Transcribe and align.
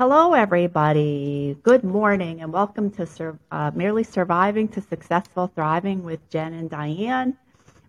Hello, 0.00 0.32
everybody. 0.32 1.56
Good 1.64 1.82
morning, 1.82 2.40
and 2.40 2.52
welcome 2.52 2.88
to 2.92 3.04
Sur- 3.04 3.36
uh, 3.50 3.72
Merely 3.74 4.04
Surviving 4.04 4.68
to 4.68 4.80
Successful 4.80 5.50
Thriving 5.52 6.04
with 6.04 6.20
Jen 6.30 6.52
and 6.52 6.70
Diane. 6.70 7.36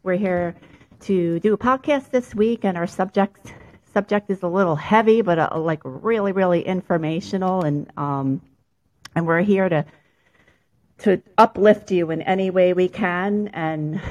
We're 0.01 0.15
here 0.15 0.55
to 1.01 1.39
do 1.39 1.53
a 1.53 1.57
podcast 1.59 2.09
this 2.09 2.33
week, 2.33 2.65
and 2.65 2.79
our 2.79 2.87
subject 2.87 3.53
subject 3.93 4.31
is 4.31 4.41
a 4.41 4.47
little 4.47 4.75
heavy, 4.75 5.21
but 5.21 5.37
uh, 5.37 5.49
like 5.59 5.81
really, 5.83 6.31
really 6.31 6.63
informational, 6.63 7.63
and 7.63 7.87
um, 7.95 8.41
and 9.13 9.27
we're 9.27 9.41
here 9.41 9.69
to 9.69 9.85
to 11.03 11.21
uplift 11.37 11.91
you 11.91 12.09
in 12.09 12.23
any 12.23 12.49
way 12.49 12.73
we 12.73 12.89
can, 12.89 13.49
and 13.49 14.01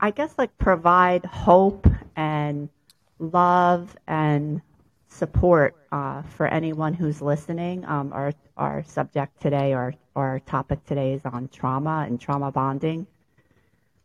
I 0.00 0.12
guess 0.12 0.32
like 0.38 0.56
provide 0.56 1.26
hope 1.26 1.86
and 2.16 2.70
love 3.18 3.94
and 4.06 4.62
support 5.08 5.76
uh, 5.94 6.22
for 6.22 6.48
anyone 6.48 6.92
who's 6.92 7.22
listening. 7.22 7.84
Um, 7.84 8.12
our 8.12 8.32
our 8.56 8.82
subject 8.82 9.40
today, 9.40 9.72
our 9.72 9.94
our 10.16 10.40
topic 10.40 10.84
today 10.86 11.12
is 11.12 11.24
on 11.24 11.48
trauma 11.48 12.04
and 12.08 12.20
trauma 12.20 12.50
bonding. 12.50 13.06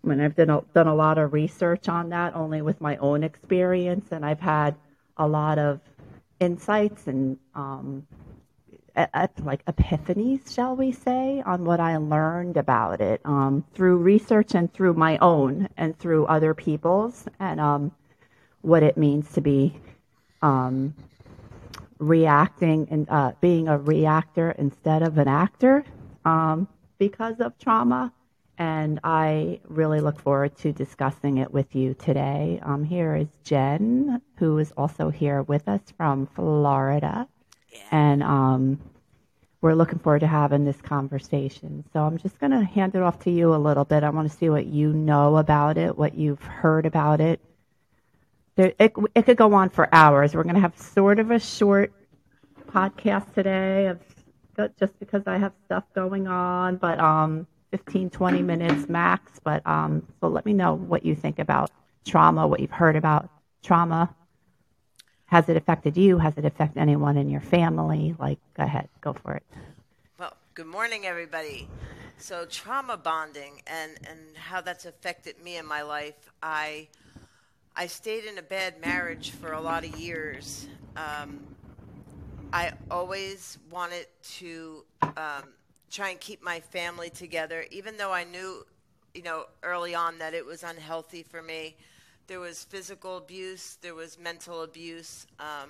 I 0.03 0.07
mean, 0.07 0.21
I've 0.21 0.35
done 0.35 0.51
a, 0.51 0.61
done 0.75 0.87
a 0.87 0.93
lot 0.93 1.17
of 1.17 1.33
research 1.33 1.89
on 1.89 2.09
that, 2.09 2.35
only 2.35 2.61
with 2.61 2.79
my 2.79 2.95
own 2.97 3.23
experience, 3.23 4.09
and 4.11 4.23
I've 4.23 4.39
had 4.39 4.75
a 5.17 5.27
lot 5.27 5.57
of 5.57 5.81
insights 6.39 7.07
and 7.07 7.37
um, 7.55 8.05
like 9.43 9.65
epiphanies, 9.65 10.53
shall 10.53 10.75
we 10.75 10.91
say, 10.91 11.41
on 11.43 11.65
what 11.65 11.79
I 11.79 11.97
learned 11.97 12.57
about 12.57 13.01
it 13.01 13.19
um, 13.25 13.65
through 13.73 13.97
research 13.97 14.53
and 14.53 14.71
through 14.71 14.93
my 14.93 15.17
own 15.17 15.67
and 15.75 15.97
through 15.97 16.27
other 16.27 16.53
people's, 16.53 17.25
and 17.39 17.59
um, 17.59 17.91
what 18.61 18.83
it 18.83 18.95
means 18.95 19.31
to 19.33 19.41
be 19.41 19.75
um, 20.43 20.93
reacting 21.99 22.87
and 22.89 23.09
uh, 23.09 23.33
being 23.41 23.67
a 23.67 23.77
reactor 23.77 24.51
instead 24.51 25.03
of 25.03 25.17
an 25.17 25.27
actor 25.27 25.83
um, 26.25 26.67
because 26.97 27.39
of 27.39 27.57
trauma. 27.59 28.11
And 28.57 28.99
I 29.05 29.61
really 29.67 30.01
look 30.01 30.19
forward 30.19 30.57
to 30.57 30.73
discussing 30.73 31.37
it 31.37 31.53
with 31.53 31.75
you 31.75 31.93
today. 31.93 32.59
Um, 32.61 32.83
here 32.83 33.15
is 33.15 33.27
Jen, 33.43 34.21
who 34.37 34.57
is 34.57 34.73
also 34.75 35.09
here 35.09 35.43
with 35.43 35.69
us 35.69 35.81
from 35.95 36.27
Florida. 36.35 37.27
Yeah. 37.71 37.79
And 37.91 38.23
um, 38.23 38.81
we're 39.61 39.75
looking 39.75 39.99
forward 39.99 40.19
to 40.19 40.27
having 40.27 40.65
this 40.65 40.81
conversation. 40.81 41.85
So 41.93 42.01
I'm 42.01 42.17
just 42.17 42.39
going 42.39 42.51
to 42.51 42.63
hand 42.63 42.95
it 42.95 43.01
off 43.01 43.19
to 43.19 43.31
you 43.31 43.53
a 43.53 43.57
little 43.57 43.85
bit. 43.85 44.03
I 44.03 44.09
want 44.09 44.29
to 44.29 44.37
see 44.37 44.49
what 44.49 44.65
you 44.65 44.91
know 44.91 45.37
about 45.37 45.77
it, 45.77 45.97
what 45.97 46.15
you've 46.15 46.41
heard 46.43 46.85
about 46.85 47.21
it, 47.21 47.39
there, 48.55 48.73
it, 48.79 48.93
it 49.15 49.25
could 49.25 49.37
go 49.37 49.53
on 49.53 49.69
for 49.69 49.87
hours. 49.93 50.35
We're 50.35 50.43
going 50.43 50.55
to 50.55 50.61
have 50.61 50.77
sort 50.77 51.19
of 51.19 51.31
a 51.31 51.39
short 51.39 51.93
podcast 52.67 53.33
today 53.33 53.87
of 53.87 53.99
just 54.77 54.99
because 54.99 55.23
I 55.25 55.37
have 55.37 55.53
stuff 55.65 55.85
going 55.95 56.27
on, 56.27 56.75
but 56.77 56.99
um, 56.99 57.47
15, 57.71 58.09
20 58.09 58.41
minutes 58.41 58.89
max. 58.89 59.39
But 59.43 59.65
um, 59.65 60.05
so 60.19 60.27
let 60.27 60.45
me 60.45 60.53
know 60.53 60.75
what 60.75 61.05
you 61.05 61.15
think 61.15 61.39
about 61.39 61.71
trauma, 62.05 62.47
what 62.47 62.59
you've 62.59 62.71
heard 62.71 62.95
about 62.95 63.29
trauma. 63.63 64.13
Has 65.25 65.47
it 65.47 65.55
affected 65.55 65.95
you? 65.95 66.17
Has 66.17 66.37
it 66.37 66.45
affected 66.45 66.79
anyone 66.79 67.15
in 67.15 67.29
your 67.29 67.41
family? 67.41 68.15
Like, 68.19 68.39
go 68.55 68.63
ahead, 68.63 68.89
go 69.01 69.13
for 69.13 69.35
it. 69.35 69.43
Well, 70.19 70.33
good 70.55 70.65
morning, 70.65 71.05
everybody. 71.05 71.69
So, 72.17 72.45
trauma 72.45 72.97
bonding 72.97 73.61
and, 73.67 73.91
and 74.09 74.19
how 74.35 74.59
that's 74.61 74.85
affected 74.85 75.41
me 75.41 75.57
in 75.57 75.65
my 75.65 75.83
life. 75.83 76.31
I 76.41 76.87
I 77.79 77.87
stayed 77.87 78.25
in 78.25 78.37
a 78.37 78.41
bad 78.41 78.81
marriage 78.81 79.31
for 79.31 79.53
a 79.53 79.61
lot 79.61 79.85
of 79.85 79.97
years. 79.97 80.67
Um, 80.97 81.39
I 82.51 82.73
always 82.91 83.57
wanted 83.71 84.07
to 84.39 84.83
um, 85.01 85.53
try 85.89 86.09
and 86.09 86.19
keep 86.19 86.43
my 86.43 86.59
family 86.59 87.09
together, 87.09 87.63
even 87.71 87.95
though 87.95 88.11
I 88.11 88.25
knew, 88.25 88.65
you 89.13 89.21
know, 89.21 89.45
early 89.63 89.95
on 89.95 90.17
that 90.17 90.33
it 90.33 90.45
was 90.45 90.63
unhealthy 90.63 91.23
for 91.23 91.41
me. 91.41 91.77
There 92.27 92.41
was 92.41 92.65
physical 92.65 93.15
abuse, 93.15 93.77
there 93.81 93.95
was 93.95 94.19
mental 94.19 94.63
abuse. 94.63 95.25
Um, 95.39 95.69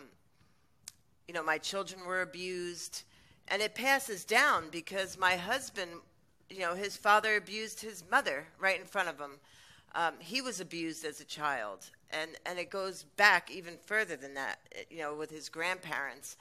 you 1.27 1.35
know, 1.35 1.43
my 1.43 1.59
children 1.59 2.03
were 2.07 2.23
abused, 2.23 3.03
and 3.49 3.61
it 3.61 3.75
passes 3.75 4.25
down 4.25 4.69
because 4.71 5.15
my 5.15 5.35
husband, 5.35 5.91
you 6.49 6.61
know, 6.61 6.73
his 6.73 6.97
father 6.97 7.35
abused 7.35 7.81
his 7.81 8.03
mother 8.09 8.47
right 8.59 8.79
in 8.79 8.87
front 8.87 9.09
of 9.09 9.19
him. 9.19 9.33
Um, 9.93 10.15
he 10.17 10.41
was 10.41 10.59
abused 10.59 11.05
as 11.05 11.19
a 11.19 11.25
child, 11.25 11.91
and 12.11 12.31
and 12.45 12.59
it 12.59 12.69
goes 12.69 13.03
back 13.17 13.51
even 13.51 13.75
further 13.85 14.15
than 14.15 14.33
that. 14.35 14.59
You 14.89 14.99
know, 14.99 15.15
with 15.15 15.29
his 15.29 15.49
grandparents, 15.49 16.37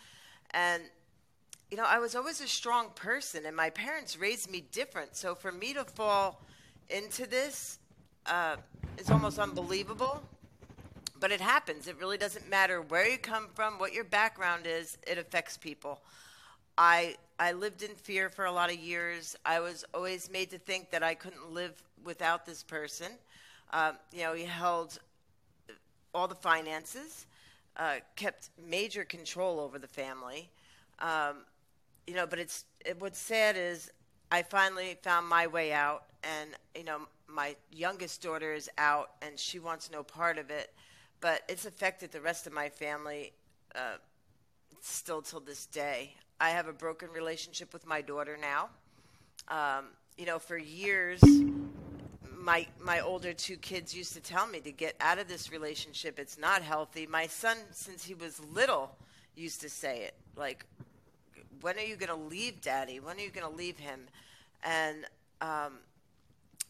and 0.53 0.83
you 1.71 1.77
know, 1.77 1.85
I 1.87 1.99
was 1.99 2.15
always 2.15 2.41
a 2.41 2.49
strong 2.49 2.91
person, 2.95 3.47
and 3.47 3.55
my 3.55 3.71
parents 3.71 4.19
raised 4.19 4.51
me 4.51 4.65
different. 4.73 5.17
So 5.17 5.35
for 5.35 5.53
me 5.53 5.75
to 5.75 5.85
fall 5.85 6.41
into 6.89 7.27
this 7.27 7.79
uh, 8.27 8.57
is 8.97 9.11
almost 9.11 9.39
unbelievable. 9.39 10.23
But 11.21 11.33
it 11.33 11.41
happens. 11.41 11.89
It 11.89 11.99
really 11.99 12.17
doesn't 12.17 12.49
matter 12.49 12.81
where 12.81 13.09
you 13.09 13.19
come 13.19 13.49
from, 13.53 13.79
what 13.79 13.93
your 13.93 14.05
background 14.05 14.67
is. 14.67 14.99
It 15.05 15.19
affects 15.19 15.57
people. 15.57 16.01
I 16.77 17.17
I 17.41 17.53
lived 17.53 17.83
in 17.83 17.91
fear 17.91 18.31
for 18.31 18.45
a 18.45 18.53
lot 18.53 18.71
of 18.71 18.79
years. 18.79 19.37
I 19.45 19.61
was 19.61 19.85
always 19.95 20.31
made 20.31 20.51
to 20.51 20.59
think 20.59 20.91
that 20.91 21.03
I 21.03 21.15
couldn't 21.15 21.53
live 21.53 21.83
without 22.05 22.47
this 22.47 22.63
person. 22.63 23.13
Um, 23.73 23.97
you 24.13 24.23
know, 24.23 24.33
he 24.33 24.45
held 24.45 24.99
all 26.15 26.29
the 26.29 26.35
finances, 26.35 27.27
uh, 27.77 27.97
kept 28.17 28.51
major 28.69 29.05
control 29.05 29.61
over 29.61 29.79
the 29.79 29.89
family. 29.89 30.51
Um, 30.99 31.45
you 32.07 32.15
know, 32.15 32.27
but 32.27 32.39
it's 32.39 32.65
it, 32.85 33.01
what's 33.01 33.19
sad 33.19 33.57
is 33.57 33.91
I 34.31 34.43
finally 34.43 34.99
found 35.03 35.29
my 35.29 35.47
way 35.47 35.73
out, 35.73 36.05
and 36.23 36.51
you 36.75 36.85
know, 36.85 37.01
my 37.27 37.57
youngest 37.73 38.23
daughter 38.23 38.53
is 38.53 38.69
out, 38.79 39.11
and 39.23 39.39
she 39.39 39.59
wants 39.59 39.91
no 39.91 40.03
part 40.03 40.39
of 40.39 40.51
it. 40.51 40.73
But 41.21 41.43
it's 41.49 41.67
affected 41.67 42.13
the 42.13 42.21
rest 42.21 42.47
of 42.47 42.53
my 42.53 42.69
family 42.69 43.33
uh, 43.75 43.99
still 44.81 45.23
till 45.23 45.41
this 45.41 45.67
day. 45.67 46.15
I 46.41 46.51
have 46.51 46.69
a 46.69 46.73
broken 46.73 47.11
relationship 47.11 47.73
with 47.73 47.87
my 47.87 48.01
daughter 48.01 48.39
now. 48.41 48.69
Um, 49.49 49.87
you 50.17 50.27
know, 50.27 50.39
for 50.39 50.57
years, 50.57 51.21
my 52.49 52.67
my 52.83 53.01
older 53.01 53.35
two 53.35 53.59
kids 53.59 53.95
used 53.95 54.15
to 54.15 54.21
tell 54.21 54.47
me 54.47 54.59
to 54.59 54.73
get 54.73 54.97
out 55.01 55.19
of 55.19 55.29
this 55.29 55.53
relationship. 55.53 56.19
It's 56.19 56.39
not 56.39 56.63
healthy. 56.63 57.07
My 57.07 57.27
son, 57.27 57.59
since 57.73 58.03
he 58.03 58.15
was 58.15 58.41
little, 58.41 58.97
used 59.37 59.61
to 59.61 59.69
say 59.69 60.05
it 60.05 60.15
like, 60.35 60.65
"When 61.61 61.77
are 61.77 61.83
you 61.83 61.97
going 61.97 62.09
to 62.09 62.27
leave, 62.37 62.63
Daddy? 62.63 63.01
When 63.01 63.19
are 63.19 63.21
you 63.21 63.29
going 63.29 63.47
to 63.47 63.55
leave 63.55 63.79
him?" 63.79 64.01
And 64.65 65.05
um, 65.43 65.75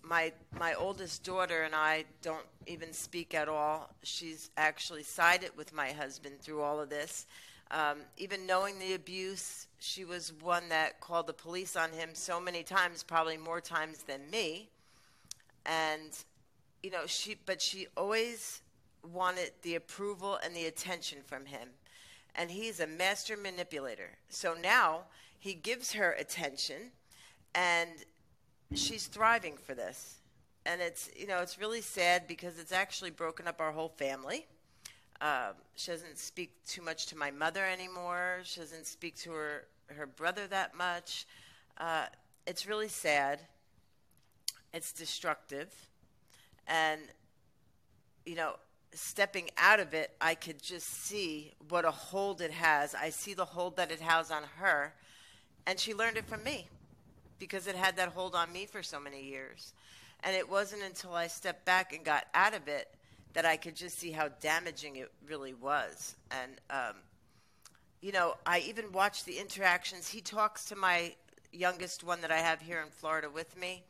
my 0.02 0.32
my 0.58 0.74
oldest 0.74 1.22
daughter 1.22 1.62
and 1.62 1.76
I 1.76 2.06
don't 2.22 2.48
even 2.66 2.92
speak 2.92 3.32
at 3.32 3.48
all. 3.48 3.88
She's 4.02 4.50
actually 4.56 5.04
sided 5.04 5.56
with 5.56 5.72
my 5.72 5.92
husband 5.92 6.40
through 6.40 6.60
all 6.60 6.80
of 6.80 6.90
this. 6.90 7.26
Um, 7.70 7.98
even 8.16 8.46
knowing 8.46 8.80
the 8.80 8.94
abuse, 8.94 9.68
she 9.78 10.04
was 10.04 10.32
one 10.40 10.70
that 10.70 10.98
called 10.98 11.28
the 11.28 11.34
police 11.34 11.76
on 11.76 11.92
him 11.92 12.10
so 12.14 12.40
many 12.40 12.64
times, 12.64 13.04
probably 13.04 13.36
more 13.36 13.60
times 13.60 14.02
than 14.02 14.28
me 14.28 14.70
and 15.68 16.10
you 16.82 16.90
know 16.90 17.06
she 17.06 17.36
but 17.46 17.60
she 17.60 17.86
always 17.96 18.62
wanted 19.12 19.52
the 19.62 19.76
approval 19.76 20.38
and 20.42 20.54
the 20.56 20.66
attention 20.66 21.18
from 21.24 21.46
him. 21.46 21.68
And 22.34 22.50
he's 22.50 22.80
a 22.80 22.86
master 22.86 23.36
manipulator. 23.36 24.10
So 24.28 24.54
now 24.54 25.02
he 25.38 25.54
gives 25.54 25.92
her 25.92 26.12
attention 26.12 26.92
and 27.54 27.90
she's 28.74 29.06
thriving 29.06 29.56
for 29.56 29.74
this. 29.74 30.16
And 30.66 30.80
it's 30.80 31.10
you 31.16 31.26
know 31.26 31.38
it's 31.38 31.58
really 31.58 31.80
sad 31.80 32.26
because 32.26 32.58
it's 32.58 32.72
actually 32.72 33.10
broken 33.10 33.46
up 33.46 33.60
our 33.60 33.72
whole 33.72 33.88
family. 33.88 34.46
Um, 35.20 35.54
she 35.74 35.90
doesn't 35.90 36.18
speak 36.18 36.52
too 36.64 36.82
much 36.82 37.06
to 37.06 37.16
my 37.16 37.30
mother 37.30 37.64
anymore. 37.64 38.40
She 38.44 38.60
doesn't 38.60 38.86
speak 38.86 39.16
to 39.18 39.32
her 39.32 39.64
her 39.96 40.06
brother 40.06 40.46
that 40.48 40.74
much. 40.76 41.26
Uh, 41.78 42.06
it's 42.46 42.66
really 42.66 42.88
sad 42.88 43.40
it's 44.72 44.92
destructive. 44.92 45.74
And, 46.66 47.00
you 48.26 48.34
know, 48.34 48.54
stepping 48.92 49.50
out 49.56 49.80
of 49.80 49.94
it, 49.94 50.10
I 50.20 50.34
could 50.34 50.62
just 50.62 50.86
see 50.86 51.52
what 51.68 51.84
a 51.84 51.90
hold 51.90 52.40
it 52.40 52.50
has. 52.50 52.94
I 52.94 53.10
see 53.10 53.34
the 53.34 53.44
hold 53.44 53.76
that 53.76 53.90
it 53.90 54.00
has 54.00 54.30
on 54.30 54.42
her. 54.56 54.94
And 55.66 55.78
she 55.78 55.94
learned 55.94 56.16
it 56.16 56.26
from 56.26 56.42
me 56.44 56.68
because 57.38 57.66
it 57.66 57.76
had 57.76 57.96
that 57.96 58.08
hold 58.08 58.34
on 58.34 58.52
me 58.52 58.66
for 58.66 58.82
so 58.82 58.98
many 58.98 59.22
years. 59.22 59.72
And 60.24 60.34
it 60.34 60.48
wasn't 60.48 60.82
until 60.82 61.14
I 61.14 61.28
stepped 61.28 61.64
back 61.64 61.92
and 61.92 62.04
got 62.04 62.26
out 62.34 62.54
of 62.54 62.68
it 62.68 62.88
that 63.34 63.44
I 63.44 63.56
could 63.56 63.76
just 63.76 63.98
see 63.98 64.10
how 64.10 64.28
damaging 64.40 64.96
it 64.96 65.12
really 65.26 65.54
was. 65.54 66.16
And, 66.30 66.52
um, 66.70 66.96
you 68.00 68.12
know, 68.12 68.34
I 68.46 68.60
even 68.60 68.90
watched 68.92 69.26
the 69.26 69.38
interactions. 69.38 70.08
He 70.08 70.20
talks 70.20 70.64
to 70.66 70.76
my 70.76 71.14
youngest 71.52 72.04
one 72.04 72.20
that 72.22 72.30
I 72.30 72.38
have 72.38 72.60
here 72.60 72.80
in 72.80 72.90
Florida 72.90 73.28
with 73.30 73.56
me 73.58 73.84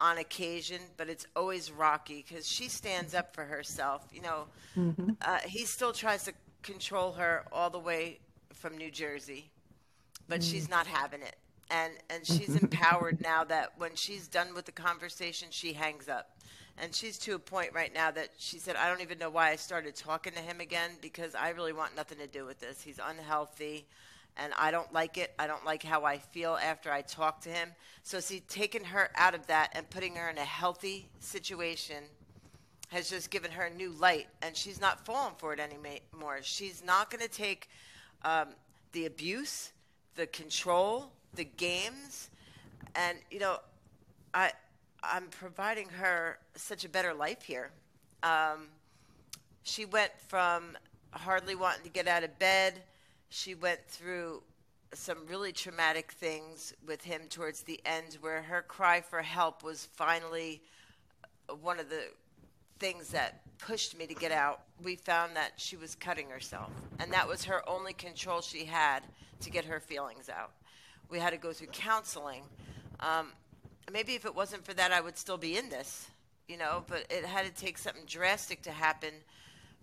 on 0.00 0.18
occasion, 0.18 0.80
but 0.96 1.08
it's 1.08 1.26
always 1.36 1.70
rocky 1.70 2.24
because 2.26 2.48
she 2.48 2.68
stands 2.68 3.14
up 3.14 3.34
for 3.34 3.44
herself. 3.44 4.06
You 4.12 4.22
know, 4.22 4.44
mm-hmm. 4.76 5.10
uh, 5.20 5.38
he 5.44 5.64
still 5.64 5.92
tries 5.92 6.24
to 6.24 6.32
control 6.62 7.12
her 7.12 7.44
all 7.52 7.70
the 7.70 7.78
way 7.78 8.18
from 8.54 8.76
New 8.76 8.90
Jersey, 8.90 9.50
but 10.28 10.40
mm. 10.40 10.50
she's 10.50 10.68
not 10.68 10.86
having 10.86 11.22
it. 11.22 11.36
And, 11.70 11.92
and 12.08 12.26
she's 12.26 12.56
empowered 12.56 13.20
now 13.20 13.44
that 13.44 13.72
when 13.78 13.94
she's 13.94 14.26
done 14.26 14.54
with 14.54 14.64
the 14.64 14.72
conversation, 14.72 15.48
she 15.50 15.72
hangs 15.72 16.08
up. 16.08 16.36
And 16.82 16.94
she's 16.94 17.18
to 17.20 17.34
a 17.34 17.38
point 17.38 17.72
right 17.74 17.92
now 17.92 18.10
that 18.10 18.30
she 18.38 18.58
said, 18.58 18.74
I 18.74 18.88
don't 18.88 19.02
even 19.02 19.18
know 19.18 19.28
why 19.28 19.50
I 19.50 19.56
started 19.56 19.94
talking 19.94 20.32
to 20.32 20.40
him 20.40 20.60
again 20.60 20.92
because 21.02 21.34
I 21.34 21.50
really 21.50 21.74
want 21.74 21.94
nothing 21.94 22.18
to 22.18 22.26
do 22.26 22.46
with 22.46 22.58
this. 22.58 22.80
He's 22.80 22.98
unhealthy 22.98 23.86
and 24.36 24.52
I 24.58 24.70
don't 24.70 24.92
like 24.92 25.18
it. 25.18 25.32
I 25.38 25.46
don't 25.46 25.64
like 25.64 25.82
how 25.82 26.04
I 26.04 26.18
feel 26.18 26.56
after 26.56 26.90
I 26.90 27.02
talk 27.02 27.42
to 27.42 27.48
him. 27.48 27.70
So, 28.02 28.20
see, 28.20 28.40
taking 28.48 28.84
her 28.84 29.10
out 29.14 29.34
of 29.34 29.46
that 29.48 29.70
and 29.74 29.88
putting 29.90 30.16
her 30.16 30.28
in 30.28 30.38
a 30.38 30.44
healthy 30.44 31.08
situation 31.20 32.04
has 32.88 33.08
just 33.08 33.30
given 33.30 33.52
her 33.52 33.70
new 33.70 33.90
light, 33.92 34.26
and 34.42 34.56
she's 34.56 34.80
not 34.80 35.04
falling 35.06 35.34
for 35.38 35.52
it 35.52 35.60
anymore. 35.60 36.38
She's 36.42 36.82
not 36.84 37.10
going 37.10 37.22
to 37.22 37.28
take 37.28 37.68
um, 38.24 38.48
the 38.92 39.06
abuse, 39.06 39.70
the 40.16 40.26
control, 40.26 41.12
the 41.34 41.44
games, 41.44 42.30
and 42.94 43.18
you 43.30 43.38
know, 43.38 43.58
I 44.34 44.52
I'm 45.02 45.28
providing 45.28 45.88
her 45.88 46.38
such 46.56 46.84
a 46.84 46.88
better 46.88 47.14
life 47.14 47.42
here. 47.42 47.70
Um, 48.22 48.68
she 49.62 49.84
went 49.84 50.12
from 50.28 50.76
hardly 51.12 51.54
wanting 51.54 51.84
to 51.84 51.90
get 51.90 52.08
out 52.08 52.24
of 52.24 52.38
bed. 52.38 52.82
She 53.30 53.54
went 53.54 53.80
through 53.86 54.42
some 54.92 55.18
really 55.26 55.52
traumatic 55.52 56.12
things 56.12 56.74
with 56.86 57.02
him 57.02 57.22
towards 57.30 57.62
the 57.62 57.80
end, 57.84 58.18
where 58.20 58.42
her 58.42 58.62
cry 58.62 59.00
for 59.00 59.22
help 59.22 59.62
was 59.62 59.88
finally 59.92 60.62
one 61.62 61.78
of 61.80 61.88
the 61.88 62.02
things 62.80 63.10
that 63.10 63.42
pushed 63.58 63.96
me 63.96 64.06
to 64.06 64.14
get 64.14 64.32
out, 64.32 64.62
we 64.82 64.96
found 64.96 65.36
that 65.36 65.52
she 65.56 65.76
was 65.76 65.94
cutting 65.94 66.28
herself. 66.28 66.70
And 66.98 67.12
that 67.12 67.28
was 67.28 67.44
her 67.44 67.68
only 67.68 67.92
control 67.92 68.40
she 68.40 68.64
had 68.64 69.00
to 69.40 69.50
get 69.50 69.64
her 69.66 69.80
feelings 69.80 70.28
out. 70.28 70.50
We 71.08 71.18
had 71.18 71.30
to 71.30 71.36
go 71.36 71.52
through 71.52 71.68
counseling. 71.68 72.42
Um, 73.00 73.32
maybe 73.92 74.14
if 74.14 74.24
it 74.24 74.34
wasn't 74.34 74.64
for 74.64 74.74
that, 74.74 74.92
I 74.92 75.00
would 75.00 75.18
still 75.18 75.36
be 75.36 75.56
in 75.56 75.68
this, 75.68 76.08
you 76.48 76.56
know, 76.56 76.84
but 76.88 77.06
it 77.10 77.24
had 77.24 77.44
to 77.44 77.52
take 77.52 77.78
something 77.78 78.04
drastic 78.06 78.62
to 78.62 78.72
happen 78.72 79.12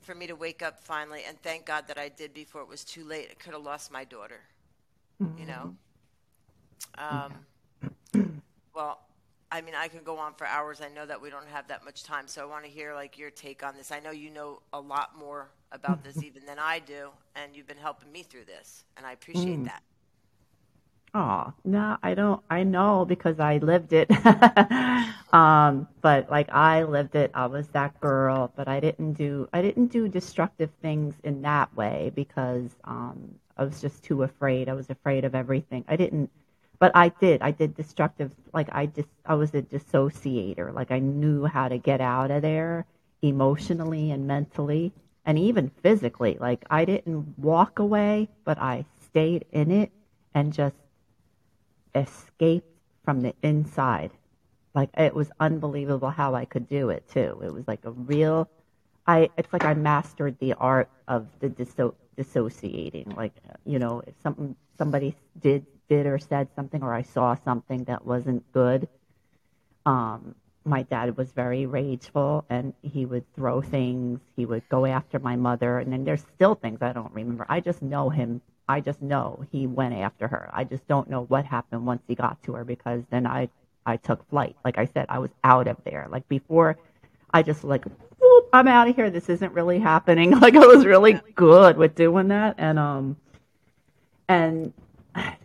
for 0.01 0.15
me 0.15 0.27
to 0.27 0.35
wake 0.35 0.61
up 0.61 0.79
finally. 0.79 1.21
And 1.27 1.41
thank 1.41 1.65
God 1.65 1.87
that 1.87 1.97
I 1.97 2.09
did 2.09 2.33
before 2.33 2.61
it 2.61 2.67
was 2.67 2.83
too 2.83 3.03
late. 3.03 3.29
I 3.31 3.33
could 3.35 3.53
have 3.53 3.63
lost 3.63 3.91
my 3.91 4.03
daughter, 4.03 4.41
mm-hmm. 5.21 5.37
you 5.37 5.45
know. 5.45 5.75
Um, 6.97 8.41
well, 8.75 9.01
I 9.51 9.61
mean, 9.61 9.75
I 9.75 9.87
can 9.87 10.03
go 10.03 10.17
on 10.17 10.33
for 10.33 10.45
hours. 10.45 10.81
I 10.81 10.89
know 10.89 11.05
that 11.05 11.21
we 11.21 11.29
don't 11.29 11.47
have 11.47 11.67
that 11.69 11.85
much 11.85 12.03
time, 12.03 12.27
so 12.27 12.41
I 12.41 12.45
want 12.45 12.65
to 12.65 12.69
hear 12.69 12.93
like 12.93 13.17
your 13.17 13.31
take 13.31 13.63
on 13.63 13.75
this. 13.75 13.91
I 13.91 13.99
know 13.99 14.11
you 14.11 14.29
know 14.29 14.61
a 14.73 14.79
lot 14.79 15.17
more 15.17 15.49
about 15.71 16.03
this 16.03 16.21
even 16.23 16.45
than 16.45 16.59
I 16.59 16.79
do, 16.79 17.09
and 17.35 17.55
you've 17.55 17.67
been 17.67 17.77
helping 17.77 18.11
me 18.11 18.23
through 18.23 18.45
this, 18.45 18.83
and 18.97 19.05
I 19.05 19.13
appreciate 19.13 19.59
mm. 19.59 19.65
that. 19.65 19.83
Oh 21.13 21.53
no, 21.65 21.97
I 22.03 22.13
don't. 22.13 22.41
I 22.49 22.63
know 22.63 23.03
because 23.05 23.39
I 23.39 23.57
lived 23.57 23.91
it. 23.93 24.09
um, 25.33 25.87
but 26.01 26.29
like 26.29 26.49
I 26.51 26.83
lived 26.83 27.15
it. 27.15 27.31
I 27.33 27.47
was 27.47 27.67
that 27.69 27.99
girl, 27.99 28.51
but 28.55 28.67
I 28.67 28.79
didn't 28.79 29.13
do. 29.13 29.47
I 29.53 29.61
didn't 29.61 29.87
do 29.87 30.07
destructive 30.07 30.69
things 30.81 31.15
in 31.23 31.41
that 31.41 31.75
way 31.75 32.11
because 32.15 32.69
um, 32.83 33.35
I 33.57 33.63
was 33.63 33.81
just 33.81 34.03
too 34.03 34.23
afraid. 34.23 34.69
I 34.69 34.73
was 34.73 34.89
afraid 34.89 35.25
of 35.25 35.33
everything. 35.33 35.83
I 35.87 35.95
didn't 35.95 36.29
but 36.79 36.91
I 36.95 37.09
did. 37.09 37.41
I 37.41 37.51
did 37.51 37.75
destructive. 37.75 38.31
Like 38.53 38.69
I 38.71 38.85
just, 38.85 39.09
I 39.25 39.33
was 39.33 39.53
a 39.55 39.63
dissociator. 39.63 40.73
Like 40.73 40.91
I 40.91 40.99
knew 40.99 41.45
how 41.45 41.67
to 41.67 41.77
get 41.79 42.01
out 42.01 42.29
of 42.31 42.43
there 42.43 42.85
emotionally 43.23 44.11
and 44.11 44.27
mentally, 44.27 44.93
and 45.25 45.39
even 45.39 45.69
physically. 45.81 46.37
Like 46.39 46.63
I 46.69 46.85
didn't 46.85 47.37
walk 47.39 47.79
away, 47.79 48.29
but 48.45 48.59
I 48.59 48.85
stayed 49.01 49.45
in 49.51 49.71
it 49.71 49.91
and 50.35 50.53
just 50.53 50.75
escaped 51.97 52.67
from 53.03 53.21
the 53.21 53.33
inside. 53.41 54.11
Like 54.73 54.89
it 54.97 55.13
was 55.13 55.31
unbelievable 55.39 56.09
how 56.09 56.35
I 56.35 56.45
could 56.45 56.67
do 56.67 56.89
it 56.89 57.07
too. 57.09 57.41
It 57.43 57.53
was 57.53 57.67
like 57.67 57.83
a 57.85 57.91
real. 57.91 58.49
I. 59.05 59.29
It's 59.37 59.51
like 59.51 59.65
I 59.65 59.73
mastered 59.73 60.37
the 60.39 60.53
art 60.53 60.89
of 61.07 61.27
the 61.39 61.49
disso- 61.49 61.95
dissociating. 62.15 63.13
Like 63.15 63.33
you 63.65 63.79
know, 63.79 64.01
if 64.05 64.13
something 64.21 64.55
somebody 64.77 65.15
did 65.41 65.65
did 65.89 66.05
or 66.05 66.19
said 66.19 66.49
something 66.55 66.83
or 66.83 66.93
I 66.93 67.01
saw 67.01 67.35
something 67.35 67.85
that 67.85 68.05
wasn't 68.05 68.51
good, 68.51 68.87
um, 69.85 70.35
my 70.67 70.83
dad 70.83 71.15
was 71.17 71.31
very 71.31 71.65
rageful 71.65 72.45
and 72.49 72.73
he 72.81 73.05
would 73.05 73.23
throw 73.33 73.61
things. 73.61 74.19
He 74.35 74.45
would 74.45 74.67
go 74.69 74.85
after 74.85 75.17
my 75.17 75.35
mother. 75.35 75.79
And 75.79 75.91
then 75.91 76.03
there's 76.03 76.25
still 76.35 76.55
things 76.55 76.81
I 76.81 76.93
don't 76.93 77.13
remember. 77.13 77.45
I 77.49 77.61
just 77.61 77.81
know 77.81 78.09
him. 78.09 78.41
I 78.67 78.81
just 78.81 79.01
know 79.01 79.45
he 79.51 79.67
went 79.67 79.95
after 79.95 80.27
her. 80.27 80.49
I 80.53 80.63
just 80.63 80.87
don't 80.87 81.09
know 81.09 81.23
what 81.23 81.45
happened 81.45 81.85
once 81.85 82.01
he 82.07 82.15
got 82.15 82.41
to 82.43 82.53
her 82.53 82.65
because 82.65 83.03
then 83.09 83.25
I, 83.25 83.49
I 83.85 83.97
took 83.97 84.27
flight. 84.29 84.55
Like 84.65 84.77
I 84.77 84.85
said, 84.85 85.05
I 85.09 85.19
was 85.19 85.31
out 85.43 85.67
of 85.67 85.77
there. 85.85 86.07
Like 86.09 86.27
before, 86.27 86.77
I 87.33 87.43
just 87.43 87.63
like, 87.63 87.85
whoop, 88.19 88.49
I'm 88.51 88.67
out 88.67 88.89
of 88.89 88.95
here. 88.95 89.09
This 89.09 89.29
isn't 89.29 89.53
really 89.53 89.79
happening. 89.79 90.31
Like 90.39 90.55
I 90.55 90.65
was 90.65 90.85
really 90.85 91.19
good 91.35 91.77
with 91.77 91.95
doing 91.95 92.27
that. 92.29 92.55
And, 92.57 92.77
um, 92.77 93.17
and 94.27 94.73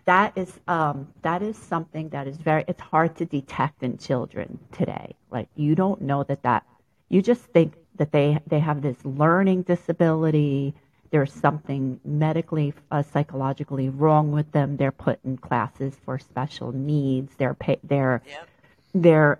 that 0.04 0.32
is 0.36 0.60
um, 0.68 1.08
that 1.22 1.42
is 1.42 1.56
something 1.56 2.08
that 2.10 2.26
is 2.26 2.36
very 2.36 2.64
it's 2.68 2.80
hard 2.80 3.16
to 3.16 3.24
detect 3.24 3.82
in 3.82 3.98
children 3.98 4.58
today. 4.72 5.14
Like 5.30 5.48
you 5.54 5.74
don't 5.74 6.00
know 6.02 6.24
that 6.24 6.42
that 6.42 6.64
you 7.08 7.22
just 7.22 7.42
think 7.42 7.74
that 7.96 8.12
they 8.12 8.38
they 8.46 8.58
have 8.58 8.82
this 8.82 8.96
learning 9.04 9.62
disability. 9.62 10.74
There's 11.12 11.32
something 11.32 12.00
medically, 12.06 12.72
uh, 12.90 13.02
psychologically 13.02 13.90
wrong 13.90 14.32
with 14.32 14.50
them. 14.52 14.78
They're 14.78 14.90
put 14.90 15.20
in 15.24 15.36
classes 15.36 15.94
for 16.06 16.18
special 16.18 16.72
needs. 16.72 17.34
They're 17.36 17.52
pay, 17.52 17.78
they're 17.84 18.22
yep. 18.26 18.48
they're 18.94 19.38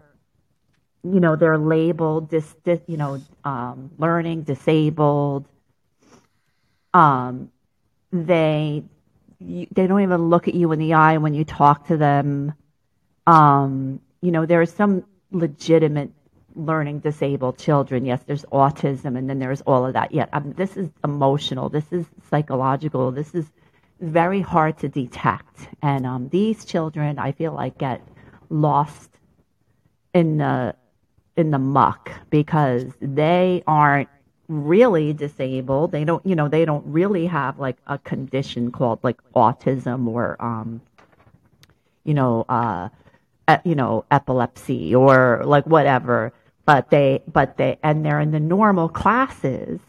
you 1.02 1.18
know 1.18 1.34
they're 1.34 1.56
labeled 1.56 2.28
dis, 2.28 2.54
dis 2.62 2.78
you 2.86 2.98
know 2.98 3.22
um, 3.44 3.90
learning 3.98 4.42
disabled. 4.42 5.46
Um, 6.92 7.50
they 8.12 8.84
you, 9.40 9.66
they 9.72 9.86
don't 9.86 10.02
even 10.02 10.28
look 10.28 10.48
at 10.48 10.54
you 10.54 10.70
in 10.72 10.78
the 10.78 10.92
eye 10.92 11.16
when 11.16 11.32
you 11.32 11.44
talk 11.44 11.86
to 11.86 11.96
them. 11.96 12.52
Um, 13.26 14.00
you 14.20 14.30
know, 14.30 14.44
there 14.44 14.60
are 14.60 14.66
some 14.66 15.04
legitimate 15.30 16.10
learning 16.54 17.00
disabled 17.00 17.58
children. 17.58 18.04
Yes, 18.04 18.20
there's 18.26 18.44
autism, 18.46 19.16
and 19.16 19.28
then 19.28 19.38
there's 19.38 19.60
all 19.62 19.86
of 19.86 19.92
that. 19.94 20.12
Yet 20.12 20.28
yeah, 20.32 20.38
um, 20.38 20.52
this 20.52 20.76
is 20.76 20.88
emotional. 21.04 21.68
This 21.68 21.92
is 21.92 22.06
psychological. 22.30 23.10
This 23.10 23.34
is 23.34 23.46
very 24.00 24.40
hard 24.40 24.78
to 24.78 24.88
detect. 24.88 25.68
And 25.82 26.06
um, 26.06 26.28
these 26.28 26.64
children, 26.64 27.18
I 27.18 27.32
feel 27.32 27.52
like, 27.52 27.78
get 27.78 28.06
lost 28.50 29.10
in 30.12 30.38
the 30.38 30.74
in 31.36 31.50
the 31.50 31.58
muck 31.58 32.10
because 32.30 32.84
they 33.00 33.62
aren't 33.66 34.08
really 34.48 35.12
disabled. 35.12 35.92
They 35.92 36.04
don't, 36.04 36.24
you 36.26 36.34
know, 36.34 36.48
they 36.48 36.64
don't 36.64 36.84
really 36.86 37.26
have 37.26 37.58
like 37.58 37.78
a 37.86 37.98
condition 37.98 38.70
called 38.70 38.98
like 39.02 39.20
autism 39.34 40.06
or, 40.06 40.36
um, 40.40 40.82
you 42.04 42.12
know, 42.12 42.44
uh, 42.48 42.90
you 43.64 43.74
know, 43.74 44.04
epilepsy 44.10 44.94
or 44.94 45.42
like 45.44 45.66
whatever. 45.66 46.32
But 46.64 46.90
they, 46.90 47.22
but 47.30 47.56
they, 47.56 47.78
and 47.82 48.04
they're 48.04 48.20
in 48.20 48.30
the 48.30 48.40
normal 48.40 48.88
classes 48.88 49.80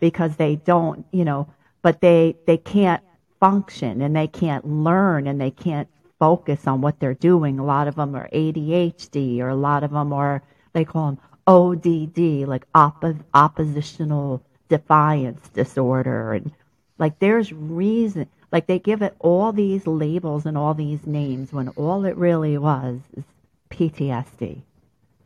because 0.00 0.36
they 0.36 0.56
don't, 0.56 1.06
you 1.12 1.24
know, 1.24 1.48
but 1.82 2.00
they, 2.00 2.36
they 2.46 2.56
can't 2.56 3.02
function 3.40 4.02
and 4.02 4.16
they 4.16 4.26
can't 4.26 4.66
learn 4.66 5.26
and 5.26 5.40
they 5.40 5.50
can't 5.50 5.88
focus 6.18 6.66
on 6.66 6.80
what 6.80 6.98
they're 6.98 7.14
doing. 7.14 7.58
A 7.58 7.64
lot 7.64 7.86
of 7.86 7.94
them 7.94 8.14
are 8.14 8.28
ADHD 8.32 9.38
or 9.40 9.48
a 9.48 9.54
lot 9.54 9.84
of 9.84 9.92
them 9.92 10.12
are, 10.12 10.42
they 10.72 10.84
call 10.84 11.06
them 11.06 11.18
ODD, 11.46 12.48
like 12.48 12.70
oppo- 12.72 13.22
oppositional 13.32 14.42
defiance 14.68 15.48
disorder. 15.50 16.32
And 16.32 16.52
like 16.98 17.20
there's 17.20 17.52
reason, 17.52 18.28
like 18.50 18.66
they 18.66 18.80
give 18.80 19.02
it 19.02 19.14
all 19.20 19.52
these 19.52 19.86
labels 19.86 20.46
and 20.46 20.58
all 20.58 20.74
these 20.74 21.06
names 21.06 21.52
when 21.52 21.68
all 21.70 22.04
it 22.04 22.16
really 22.16 22.58
was 22.58 22.98
is 23.16 23.24
PTSD 23.70 24.62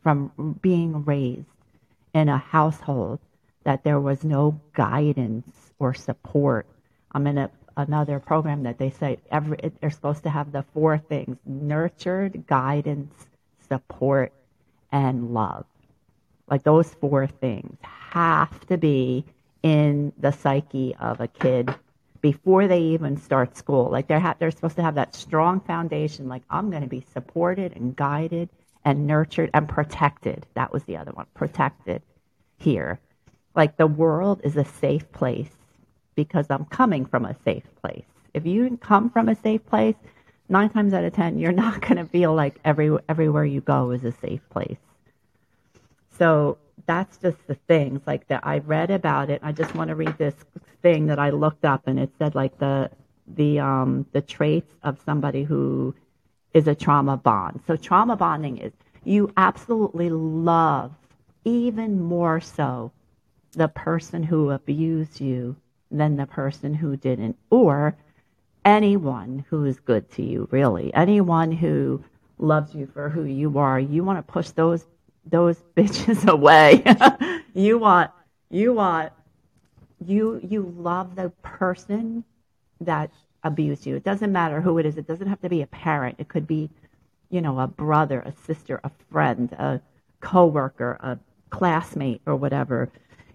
from 0.03 0.59
being 0.61 1.05
raised 1.05 1.47
in 2.13 2.29
a 2.29 2.37
household 2.37 3.19
that 3.63 3.83
there 3.83 3.99
was 3.99 4.23
no 4.23 4.59
guidance 4.73 5.71
or 5.79 5.93
support. 5.93 6.67
I'm 7.13 7.25
in 7.27 7.37
a, 7.37 7.49
another 7.77 8.19
program 8.19 8.63
that 8.63 8.77
they 8.77 8.89
say 8.89 9.17
every 9.31 9.57
they're 9.79 9.89
supposed 9.89 10.23
to 10.23 10.29
have 10.29 10.51
the 10.51 10.63
four 10.73 10.97
things: 10.97 11.37
nurtured, 11.45 12.45
guidance, 12.45 13.27
support, 13.67 14.33
and 14.91 15.33
love. 15.33 15.65
Like 16.49 16.63
those 16.63 16.93
four 16.95 17.25
things 17.27 17.77
have 17.81 18.65
to 18.67 18.77
be 18.77 19.25
in 19.63 20.11
the 20.19 20.31
psyche 20.31 20.95
of 20.99 21.21
a 21.21 21.27
kid 21.27 21.73
before 22.21 22.67
they 22.67 22.81
even 22.81 23.17
start 23.17 23.57
school. 23.57 23.89
Like 23.89 24.07
they're 24.07 24.19
ha- 24.19 24.35
they're 24.37 24.51
supposed 24.51 24.75
to 24.75 24.83
have 24.83 24.95
that 24.95 25.15
strong 25.15 25.61
foundation. 25.61 26.27
Like 26.27 26.43
I'm 26.49 26.69
going 26.69 26.83
to 26.83 26.89
be 26.89 27.05
supported 27.13 27.75
and 27.75 27.95
guided 27.95 28.49
and 28.85 29.07
nurtured 29.07 29.49
and 29.53 29.67
protected. 29.67 30.45
That 30.55 30.73
was 30.73 30.83
the 30.83 30.97
other 30.97 31.11
one, 31.11 31.25
protected 31.33 32.01
here. 32.57 32.99
Like 33.55 33.77
the 33.77 33.87
world 33.87 34.41
is 34.43 34.57
a 34.57 34.65
safe 34.65 35.09
place 35.11 35.51
because 36.15 36.47
I'm 36.49 36.65
coming 36.65 37.05
from 37.05 37.25
a 37.25 37.35
safe 37.43 37.63
place. 37.81 38.05
If 38.33 38.45
you 38.45 38.77
come 38.81 39.09
from 39.09 39.29
a 39.29 39.35
safe 39.35 39.65
place, 39.65 39.95
nine 40.49 40.69
times 40.69 40.93
out 40.93 41.03
of 41.03 41.13
ten, 41.13 41.37
you're 41.37 41.51
not 41.65 41.81
going 41.81 41.97
to 41.97 42.05
feel 42.05 42.33
like 42.33 42.59
every 42.65 42.95
everywhere 43.07 43.45
you 43.45 43.61
go 43.61 43.91
is 43.91 44.03
a 44.03 44.11
safe 44.11 44.41
place. 44.49 44.77
So 46.17 46.57
that's 46.85 47.17
just 47.17 47.37
the 47.47 47.55
things 47.55 48.01
like 48.05 48.27
that 48.27 48.45
I 48.45 48.59
read 48.59 48.91
about 48.91 49.29
it. 49.29 49.41
I 49.43 49.51
just 49.51 49.73
want 49.75 49.89
to 49.89 49.95
read 49.95 50.17
this 50.17 50.35
thing 50.81 51.07
that 51.07 51.19
I 51.19 51.29
looked 51.29 51.65
up, 51.65 51.87
and 51.87 51.99
it 51.99 52.11
said 52.17 52.35
like 52.35 52.57
the 52.59 52.89
the 53.35 53.59
um 53.59 54.05
the 54.11 54.21
traits 54.21 54.73
of 54.83 54.99
somebody 55.05 55.43
who 55.43 55.95
is 56.53 56.67
a 56.67 56.75
trauma 56.75 57.17
bond. 57.17 57.61
So 57.67 57.75
trauma 57.75 58.15
bonding 58.15 58.57
is 58.57 58.73
you 59.03 59.31
absolutely 59.37 60.09
love 60.09 60.91
even 61.45 62.01
more 62.01 62.39
so 62.39 62.91
the 63.51 63.67
person 63.67 64.23
who 64.23 64.51
abused 64.51 65.19
you 65.19 65.55
than 65.91 66.15
the 66.15 66.25
person 66.25 66.73
who 66.73 66.97
didn't, 66.97 67.37
or 67.49 67.95
anyone 68.65 69.45
who 69.49 69.65
is 69.65 69.79
good 69.79 70.09
to 70.11 70.23
you, 70.23 70.47
really. 70.51 70.93
Anyone 70.93 71.51
who 71.51 72.03
loves 72.39 72.73
you 72.73 72.87
for 72.87 73.09
who 73.09 73.23
you 73.23 73.57
are. 73.57 73.79
You 73.79 74.03
want 74.03 74.25
to 74.25 74.31
push 74.31 74.49
those 74.49 74.85
those 75.25 75.57
bitches 75.77 76.27
away. 76.27 76.83
you 77.53 77.77
want 77.77 78.11
you 78.49 78.73
want 78.73 79.11
you 80.05 80.39
you 80.43 80.73
love 80.77 81.15
the 81.15 81.29
person 81.41 82.23
that 82.81 83.11
abused 83.43 83.85
you. 83.85 83.95
It 83.95 84.03
doesn't 84.03 84.31
matter 84.31 84.61
who 84.61 84.77
it 84.77 84.85
is. 84.85 84.97
It 84.97 85.07
doesn't 85.07 85.27
have 85.27 85.41
to 85.41 85.49
be 85.49 85.61
a 85.61 85.67
parent. 85.67 86.15
It 86.19 86.27
could 86.27 86.47
be, 86.47 86.69
you 87.29 87.41
know, 87.41 87.59
a 87.59 87.67
brother, 87.67 88.21
a 88.21 88.33
sister, 88.45 88.79
a 88.83 88.91
friend, 89.11 89.51
a 89.53 89.81
coworker, 90.21 90.97
a 91.01 91.19
classmate 91.49 92.21
or 92.25 92.35
whatever 92.35 92.89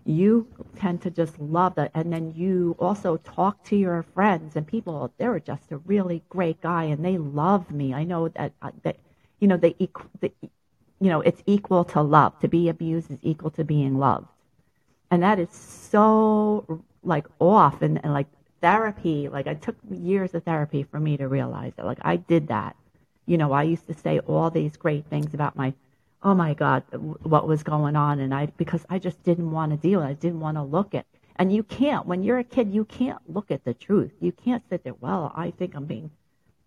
you 0.08 0.46
tend 0.74 1.02
to 1.02 1.10
just 1.10 1.38
love 1.38 1.74
that. 1.74 1.90
And 1.94 2.10
then 2.10 2.32
you 2.34 2.74
also 2.78 3.18
talk 3.18 3.62
to 3.64 3.76
your 3.76 4.02
friends 4.14 4.56
and 4.56 4.66
people, 4.66 5.12
they're 5.18 5.38
just 5.38 5.70
a 5.70 5.76
really 5.78 6.22
great 6.30 6.62
guy 6.62 6.84
and 6.84 7.04
they 7.04 7.18
love 7.18 7.70
me. 7.70 7.92
I 7.92 8.04
know 8.04 8.28
that, 8.28 8.52
uh, 8.62 8.70
that 8.84 8.96
you 9.38 9.46
know, 9.46 9.58
they, 9.58 9.74
the, 10.20 10.32
you 10.40 11.10
know, 11.10 11.20
it's 11.20 11.42
equal 11.44 11.84
to 11.84 12.00
love. 12.00 12.38
To 12.40 12.48
be 12.48 12.70
abused 12.70 13.10
is 13.10 13.18
equal 13.22 13.50
to 13.50 13.64
being 13.64 13.98
loved. 13.98 14.28
And 15.10 15.22
that 15.22 15.38
is 15.38 15.50
so 15.50 16.82
like 17.02 17.26
off 17.38 17.82
and, 17.82 18.02
and 18.02 18.14
like 18.14 18.28
therapy, 18.60 19.28
like 19.28 19.46
I 19.46 19.54
took 19.54 19.76
years 19.90 20.34
of 20.34 20.44
therapy 20.44 20.82
for 20.82 20.98
me 21.00 21.16
to 21.16 21.28
realize 21.28 21.72
that. 21.76 21.86
Like 21.86 21.98
I 22.02 22.16
did 22.16 22.48
that. 22.48 22.76
You 23.26 23.36
know, 23.36 23.52
I 23.52 23.62
used 23.64 23.86
to 23.88 23.94
say 23.94 24.20
all 24.20 24.50
these 24.50 24.76
great 24.76 25.06
things 25.06 25.34
about 25.34 25.56
my 25.56 25.74
oh 26.22 26.34
my 26.34 26.54
God, 26.54 26.82
what 27.22 27.46
was 27.46 27.62
going 27.62 27.96
on. 27.96 28.20
And 28.20 28.34
I, 28.34 28.46
because 28.46 28.84
I 28.90 28.98
just 28.98 29.22
didn't 29.22 29.50
want 29.50 29.72
to 29.72 29.76
deal. 29.76 30.00
I 30.00 30.14
didn't 30.14 30.40
want 30.40 30.56
to 30.56 30.62
look 30.62 30.94
at, 30.94 31.06
and 31.36 31.52
you 31.52 31.62
can't, 31.62 32.06
when 32.06 32.22
you're 32.22 32.38
a 32.38 32.44
kid, 32.44 32.74
you 32.74 32.84
can't 32.84 33.18
look 33.32 33.50
at 33.50 33.64
the 33.64 33.74
truth. 33.74 34.12
You 34.20 34.32
can't 34.32 34.62
sit 34.68 34.82
there, 34.84 34.94
well, 35.00 35.32
I 35.34 35.52
think 35.52 35.74
I'm 35.74 35.84
being, 35.84 36.10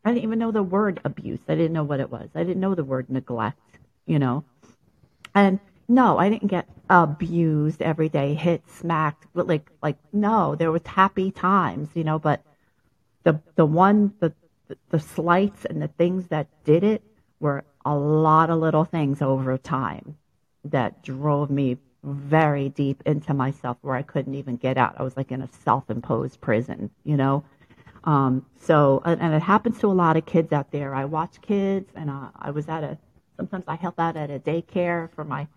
I 0.06 0.12
didn't 0.12 0.24
even 0.24 0.40
know 0.40 0.52
the 0.52 0.64
word 0.64 1.02
abuse. 1.04 1.42
I 1.48 1.56
didn't 1.56 1.74
know 1.74 1.84
what 1.84 2.00
it 2.00 2.10
was. 2.10 2.30
I 2.34 2.44
didn't 2.44 2.62
know 2.62 2.76
the 2.76 2.84
word 2.84 3.10
neglect, 3.10 3.60
you 4.06 4.20
know. 4.20 4.46
And 5.36 5.60
no, 5.92 6.18
I 6.18 6.30
didn't 6.30 6.48
get 6.48 6.70
abused 6.90 7.82
every 7.82 8.08
day, 8.08 8.34
hit, 8.34 8.64
smacked, 8.70 9.28
but 9.34 9.46
like, 9.46 9.70
like, 9.84 9.98
no, 10.14 10.56
there 10.56 10.72
was 10.72 10.86
happy 10.86 11.32
times, 11.32 11.90
you 11.94 12.04
know, 12.04 12.18
but 12.18 12.42
the, 13.24 13.42
the 13.56 13.66
one, 13.66 14.14
the, 14.20 14.34
the 14.90 15.00
slights 15.00 15.66
and 15.66 15.82
the 15.82 15.90
things 15.90 16.28
that 16.28 16.48
did 16.64 16.84
it 16.84 17.04
were 17.42 17.66
a 17.86 17.94
lot 17.96 18.50
of 18.50 18.60
little 18.60 18.86
things 18.86 19.22
over 19.22 19.58
time 19.58 20.16
that 20.64 21.04
drove 21.04 21.50
me 21.50 21.78
very 22.04 22.70
deep 22.70 23.04
into 23.06 23.34
myself 23.34 23.78
where 23.82 23.96
I 23.96 24.02
couldn't 24.02 24.36
even 24.36 24.56
get 24.56 24.78
out. 24.78 24.96
I 24.98 25.04
was 25.04 25.18
like 25.18 25.32
in 25.32 25.42
a 25.42 25.50
self-imposed 25.64 26.40
prison, 26.40 26.90
you 27.04 27.18
know. 27.18 27.44
Um, 28.06 28.46
so, 28.60 29.02
and 29.06 29.34
it 29.34 29.42
happens 29.42 29.78
to 29.80 29.88
a 29.88 29.90
lot 29.90 30.18
of 30.18 30.26
kids 30.26 30.54
out 30.54 30.72
there. 30.72 30.96
I 30.96 31.06
watch 31.06 31.42
kids, 31.42 31.92
and 31.96 32.10
uh, 32.10 32.30
I 32.36 32.50
was 32.50 32.68
at 32.68 32.84
a. 32.84 32.98
Sometimes 33.38 33.66
I 33.68 33.76
help 33.76 34.00
out 34.00 34.18
at 34.18 34.32
a 34.32 34.40
daycare 34.40 35.12
for 35.14 35.24
my 35.24 35.48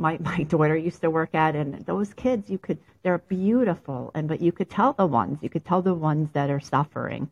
my 0.00 0.18
my 0.20 0.42
daughter 0.54 0.76
used 0.76 1.02
to 1.02 1.10
work 1.10 1.34
at, 1.34 1.54
and 1.56 1.84
those 1.86 2.14
kids, 2.14 2.50
you 2.50 2.58
could 2.58 2.78
they're 3.02 3.18
beautiful, 3.18 4.10
and 4.14 4.28
but 4.28 4.40
you 4.40 4.52
could 4.52 4.70
tell 4.70 4.92
the 4.94 5.06
ones, 5.06 5.38
you 5.42 5.50
could 5.50 5.64
tell 5.64 5.82
the 5.82 5.94
ones 5.94 6.30
that 6.32 6.50
are 6.50 6.60
suffering, 6.60 7.30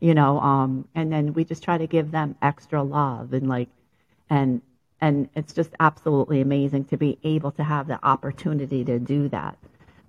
you 0.00 0.14
know 0.14 0.40
um 0.40 0.88
and 0.94 1.12
then 1.12 1.32
we 1.34 1.44
just 1.44 1.62
try 1.62 1.78
to 1.78 1.86
give 1.86 2.10
them 2.10 2.34
extra 2.42 2.82
love 2.82 3.32
and 3.32 3.48
like 3.48 3.68
and 4.30 4.60
and 5.00 5.28
it's 5.34 5.52
just 5.52 5.70
absolutely 5.80 6.40
amazing 6.40 6.84
to 6.84 6.96
be 6.96 7.18
able 7.24 7.50
to 7.52 7.64
have 7.64 7.86
the 7.86 8.04
opportunity 8.04 8.84
to 8.84 8.98
do 8.98 9.28
that. 9.30 9.56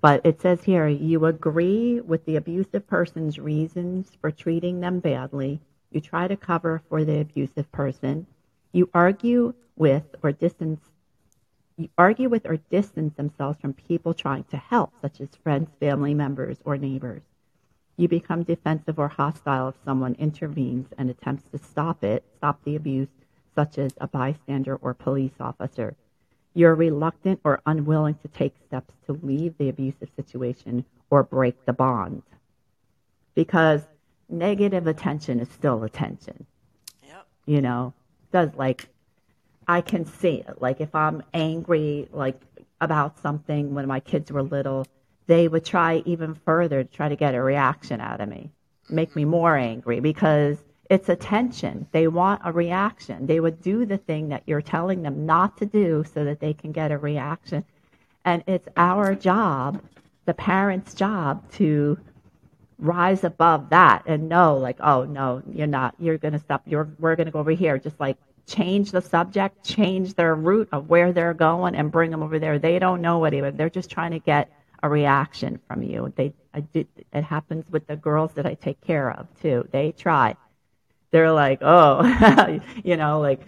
But 0.01 0.25
it 0.25 0.41
says 0.41 0.63
here 0.63 0.87
you 0.87 1.25
agree 1.25 2.01
with 2.01 2.25
the 2.25 2.35
abusive 2.35 2.87
person's 2.87 3.39
reasons 3.39 4.11
for 4.19 4.31
treating 4.31 4.81
them 4.81 4.99
badly. 4.99 5.61
You 5.91 6.01
try 6.01 6.27
to 6.27 6.35
cover 6.35 6.81
for 6.89 7.05
the 7.05 7.21
abusive 7.21 7.71
person. 7.71 8.25
You 8.73 8.89
argue 8.93 9.53
with 9.77 10.03
or 10.23 10.31
distance 10.31 10.90
argue 11.97 12.29
with 12.29 12.45
or 12.45 12.57
distance 12.57 13.15
themselves 13.15 13.59
from 13.59 13.73
people 13.73 14.13
trying 14.13 14.43
to 14.45 14.57
help 14.57 14.93
such 15.01 15.21
as 15.21 15.29
friends 15.43 15.69
family 15.79 16.13
members 16.13 16.57
or 16.65 16.77
neighbors 16.77 17.21
you 18.01 18.07
become 18.07 18.41
defensive 18.41 18.97
or 18.97 19.07
hostile 19.07 19.69
if 19.69 19.75
someone 19.85 20.15
intervenes 20.15 20.87
and 20.97 21.09
attempts 21.09 21.43
to 21.51 21.57
stop 21.59 22.03
it, 22.03 22.23
stop 22.37 22.59
the 22.63 22.75
abuse, 22.75 23.09
such 23.53 23.77
as 23.77 23.93
a 23.99 24.07
bystander 24.07 24.75
or 24.77 24.95
police 24.95 25.33
officer. 25.39 25.95
You're 26.55 26.73
reluctant 26.73 27.39
or 27.43 27.61
unwilling 27.65 28.15
to 28.23 28.27
take 28.27 28.55
steps 28.65 28.93
to 29.05 29.19
leave 29.21 29.55
the 29.57 29.69
abusive 29.69 30.09
situation 30.15 30.83
or 31.11 31.21
break 31.21 31.63
the 31.65 31.73
bond. 31.73 32.23
Because 33.35 33.83
negative 34.27 34.87
attention 34.87 35.39
is 35.39 35.49
still 35.49 35.83
attention. 35.83 36.47
Yep. 37.03 37.27
You 37.45 37.61
know, 37.61 37.93
does 38.31 38.49
like 38.55 38.87
I 39.71 39.79
can 39.79 40.05
see 40.05 40.43
it. 40.45 40.61
Like 40.61 40.81
if 40.81 40.93
I'm 40.93 41.23
angry 41.33 42.09
like 42.11 42.41
about 42.81 43.17
something 43.19 43.73
when 43.73 43.87
my 43.87 44.01
kids 44.01 44.29
were 44.29 44.43
little, 44.43 44.85
they 45.27 45.47
would 45.47 45.63
try 45.63 46.03
even 46.05 46.35
further 46.35 46.83
to 46.83 46.89
try 46.91 47.07
to 47.07 47.15
get 47.15 47.35
a 47.35 47.41
reaction 47.41 48.01
out 48.01 48.19
of 48.19 48.27
me, 48.27 48.51
make 48.89 49.15
me 49.15 49.23
more 49.23 49.55
angry 49.55 50.01
because 50.01 50.57
it's 50.89 51.07
attention. 51.07 51.87
They 51.93 52.09
want 52.09 52.41
a 52.43 52.51
reaction. 52.51 53.27
They 53.27 53.39
would 53.39 53.61
do 53.61 53.85
the 53.85 53.97
thing 53.97 54.27
that 54.27 54.43
you're 54.45 54.61
telling 54.61 55.03
them 55.03 55.25
not 55.25 55.55
to 55.59 55.65
do 55.65 56.03
so 56.13 56.25
that 56.25 56.41
they 56.41 56.51
can 56.53 56.73
get 56.73 56.91
a 56.91 56.97
reaction. 56.97 57.63
And 58.25 58.43
it's 58.47 58.67
our 58.75 59.15
job, 59.15 59.81
the 60.25 60.33
parent's 60.33 60.93
job, 60.93 61.49
to 61.53 61.97
rise 62.77 63.23
above 63.23 63.69
that 63.69 64.03
and 64.05 64.27
know, 64.27 64.57
like, 64.57 64.81
oh, 64.81 65.05
no, 65.05 65.41
you're 65.49 65.65
not. 65.65 65.95
You're 65.97 66.17
going 66.17 66.33
to 66.33 66.39
stop. 66.39 66.63
You're, 66.65 66.89
we're 66.99 67.15
going 67.15 67.27
to 67.27 67.31
go 67.31 67.39
over 67.39 67.51
here. 67.51 67.77
Just 67.77 67.97
like 68.01 68.17
change 68.51 68.91
the 68.91 69.01
subject, 69.01 69.63
change 69.63 70.13
their 70.15 70.35
route 70.35 70.69
of 70.71 70.89
where 70.89 71.13
they're 71.13 71.33
going, 71.33 71.75
and 71.75 71.91
bring 71.91 72.11
them 72.11 72.23
over 72.23 72.39
there. 72.39 72.59
They 72.59 72.79
don't 72.79 73.01
know 73.01 73.19
what 73.19 73.33
even. 73.33 73.55
They're 73.55 73.69
just 73.69 73.89
trying 73.89 74.11
to 74.11 74.19
get 74.19 74.51
a 74.83 74.89
reaction 74.89 75.59
from 75.67 75.83
you. 75.83 76.11
They, 76.15 76.33
I 76.53 76.61
did, 76.61 76.87
it 77.13 77.23
happens 77.23 77.65
with 77.69 77.87
the 77.87 77.95
girls 77.95 78.33
that 78.33 78.45
I 78.45 78.55
take 78.55 78.81
care 78.81 79.11
of 79.11 79.27
too. 79.41 79.67
They 79.71 79.93
try. 79.93 80.35
They're 81.11 81.31
like, 81.31 81.59
oh, 81.61 82.59
you 82.83 82.97
know, 82.97 83.19
like, 83.19 83.41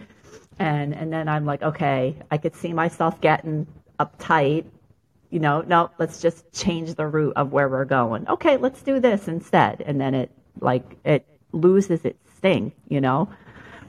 and 0.58 0.94
and 0.94 1.12
then 1.12 1.28
I'm 1.28 1.44
like, 1.44 1.62
okay, 1.62 2.16
I 2.30 2.38
could 2.38 2.54
see 2.54 2.72
myself 2.72 3.20
getting 3.20 3.66
uptight. 3.98 4.64
You 5.30 5.40
know, 5.40 5.62
no, 5.62 5.90
let's 5.98 6.20
just 6.20 6.52
change 6.52 6.94
the 6.94 7.06
route 7.06 7.32
of 7.36 7.52
where 7.52 7.68
we're 7.68 7.86
going. 7.86 8.28
Okay, 8.28 8.56
let's 8.56 8.82
do 8.82 9.00
this 9.00 9.26
instead, 9.26 9.82
and 9.84 10.00
then 10.00 10.14
it 10.14 10.30
like 10.60 10.96
it 11.04 11.26
loses 11.52 12.04
its 12.04 12.18
sting. 12.36 12.72
You 12.88 13.00
know, 13.00 13.28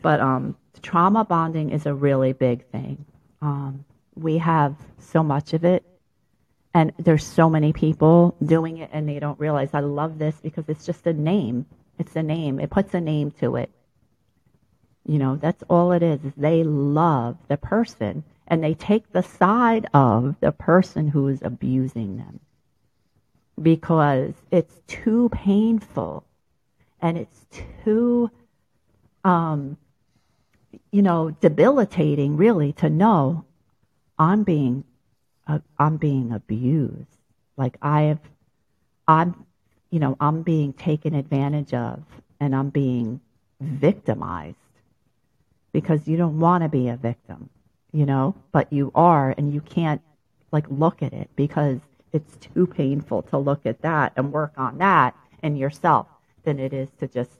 but 0.01 0.19
um, 0.21 0.55
trauma 0.81 1.23
bonding 1.23 1.71
is 1.71 1.85
a 1.85 1.93
really 1.93 2.33
big 2.33 2.65
thing. 2.67 3.05
Um, 3.41 3.85
we 4.15 4.37
have 4.37 4.75
so 4.99 5.23
much 5.23 5.53
of 5.53 5.65
it 5.65 5.83
and 6.73 6.91
there's 6.97 7.25
so 7.25 7.49
many 7.49 7.73
people 7.73 8.35
doing 8.45 8.77
it 8.77 8.89
and 8.91 9.07
they 9.07 9.19
don't 9.19 9.39
realize 9.39 9.69
I 9.73 9.79
love 9.79 10.19
this 10.19 10.35
because 10.41 10.65
it's 10.67 10.85
just 10.85 11.07
a 11.07 11.13
name. 11.13 11.65
It's 11.99 12.15
a 12.15 12.23
name. 12.23 12.59
It 12.59 12.69
puts 12.69 12.93
a 12.93 13.01
name 13.01 13.31
to 13.39 13.55
it. 13.55 13.69
You 15.05 15.19
know, 15.19 15.35
that's 15.35 15.63
all 15.69 15.91
it 15.91 16.01
is, 16.01 16.19
they 16.35 16.63
love 16.63 17.37
the 17.47 17.57
person 17.57 18.23
and 18.47 18.63
they 18.63 18.73
take 18.73 19.11
the 19.11 19.21
side 19.21 19.87
of 19.93 20.35
the 20.39 20.51
person 20.51 21.07
who 21.07 21.27
is 21.27 21.41
abusing 21.41 22.17
them 22.17 22.39
because 23.61 24.33
it's 24.51 24.81
too 24.87 25.29
painful 25.29 26.25
and 27.01 27.17
it's 27.17 27.45
too 27.83 28.29
um, 29.23 29.77
you 30.91 31.01
know 31.01 31.31
debilitating 31.41 32.37
really 32.37 32.73
to 32.73 32.89
know 32.89 33.45
i'm 34.17 34.43
being 34.43 34.83
uh, 35.47 35.59
I'm 35.77 35.97
being 35.97 36.31
abused. 36.31 37.17
Like 37.57 37.77
I 37.81 38.03
have, 38.03 38.19
I'm, 39.07 39.45
you 39.91 39.99
know, 39.99 40.17
I'm 40.19 40.41
being 40.41 40.73
taken 40.73 41.13
advantage 41.13 41.73
of 41.73 42.03
and 42.39 42.55
I'm 42.55 42.69
being 42.69 43.21
victimized 43.61 44.57
because 45.71 46.07
you 46.07 46.17
don't 46.17 46.39
want 46.39 46.63
to 46.63 46.69
be 46.69 46.89
a 46.89 46.97
victim, 46.97 47.49
you 47.91 48.05
know, 48.05 48.35
but 48.51 48.71
you 48.71 48.91
are 48.95 49.33
and 49.37 49.53
you 49.53 49.61
can't 49.61 50.01
like 50.51 50.65
look 50.69 51.01
at 51.01 51.13
it 51.13 51.29
because 51.35 51.79
it's 52.13 52.37
too 52.37 52.65
painful 52.65 53.21
to 53.23 53.37
look 53.37 53.65
at 53.65 53.81
that 53.81 54.13
and 54.15 54.31
work 54.31 54.53
on 54.57 54.77
that 54.79 55.15
in 55.43 55.55
yourself. 55.55 56.07
than 56.43 56.59
it 56.59 56.73
is 56.73 56.89
to 56.99 57.07
just 57.07 57.31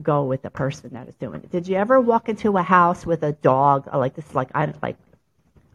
go 0.00 0.24
with 0.24 0.42
the 0.42 0.50
person 0.50 0.90
that 0.92 1.08
is 1.08 1.14
doing 1.16 1.42
it. 1.42 1.50
Did 1.50 1.68
you 1.68 1.76
ever 1.76 2.00
walk 2.00 2.28
into 2.28 2.56
a 2.56 2.62
house 2.62 3.06
with 3.06 3.22
a 3.22 3.32
dog? 3.32 3.88
Like 3.92 4.14
this, 4.14 4.34
like 4.34 4.50
I 4.54 4.72
like. 4.82 4.96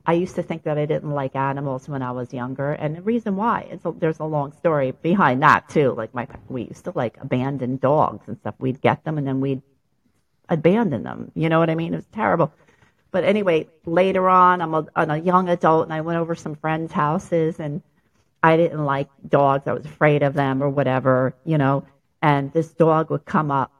I 0.08 0.14
used 0.14 0.36
to 0.36 0.44
think 0.44 0.64
that 0.64 0.78
I 0.78 0.86
didn't 0.86 1.10
like 1.10 1.36
animals 1.36 1.90
when 1.90 2.04
I 2.04 2.12
was 2.12 2.32
younger, 2.32 2.74
and 2.74 2.96
the 2.96 3.02
reason 3.02 3.36
why 3.36 3.68
is 3.72 3.82
there's 3.98 4.20
a 4.20 4.26
long 4.26 4.52
story 4.52 4.92
behind 5.02 5.42
that 5.42 5.68
too. 5.70 5.94
Like 5.98 6.14
my 6.14 6.28
we 6.48 6.64
used 6.64 6.86
to 6.86 6.92
like 6.96 7.18
abandon 7.22 7.78
dogs 7.78 8.28
and 8.28 8.38
stuff. 8.38 8.56
We'd 8.60 8.82
get 8.82 9.04
them 9.04 9.18
and 9.18 9.26
then 9.26 9.42
we'd 9.42 9.64
abandon 10.50 11.04
them. 11.04 11.32
You 11.36 11.50
know 11.50 11.60
what 11.60 11.70
I 11.70 11.76
mean? 11.76 11.94
It 11.94 11.98
was 11.98 12.08
terrible. 12.12 12.54
But 13.12 13.24
anyway, 13.24 13.70
later 13.86 14.28
on, 14.28 14.62
I'm 14.62 14.74
a, 14.74 14.86
I'm 14.96 15.10
a 15.10 15.18
young 15.18 15.48
adult, 15.48 15.86
and 15.86 15.94
I 15.94 16.02
went 16.02 16.20
over 16.20 16.36
some 16.36 16.56
friends' 16.56 16.92
houses, 16.92 17.60
and 17.60 17.82
I 18.44 18.58
didn't 18.58 18.84
like 18.84 19.10
dogs. 19.28 19.68
I 19.68 19.74
was 19.74 19.86
afraid 19.86 20.22
of 20.22 20.34
them 20.34 20.62
or 20.62 20.70
whatever, 20.70 21.34
you 21.46 21.58
know. 21.58 21.86
And 22.22 22.52
this 22.52 22.74
dog 22.74 23.10
would 23.12 23.26
come 23.26 23.52
up 23.52 23.72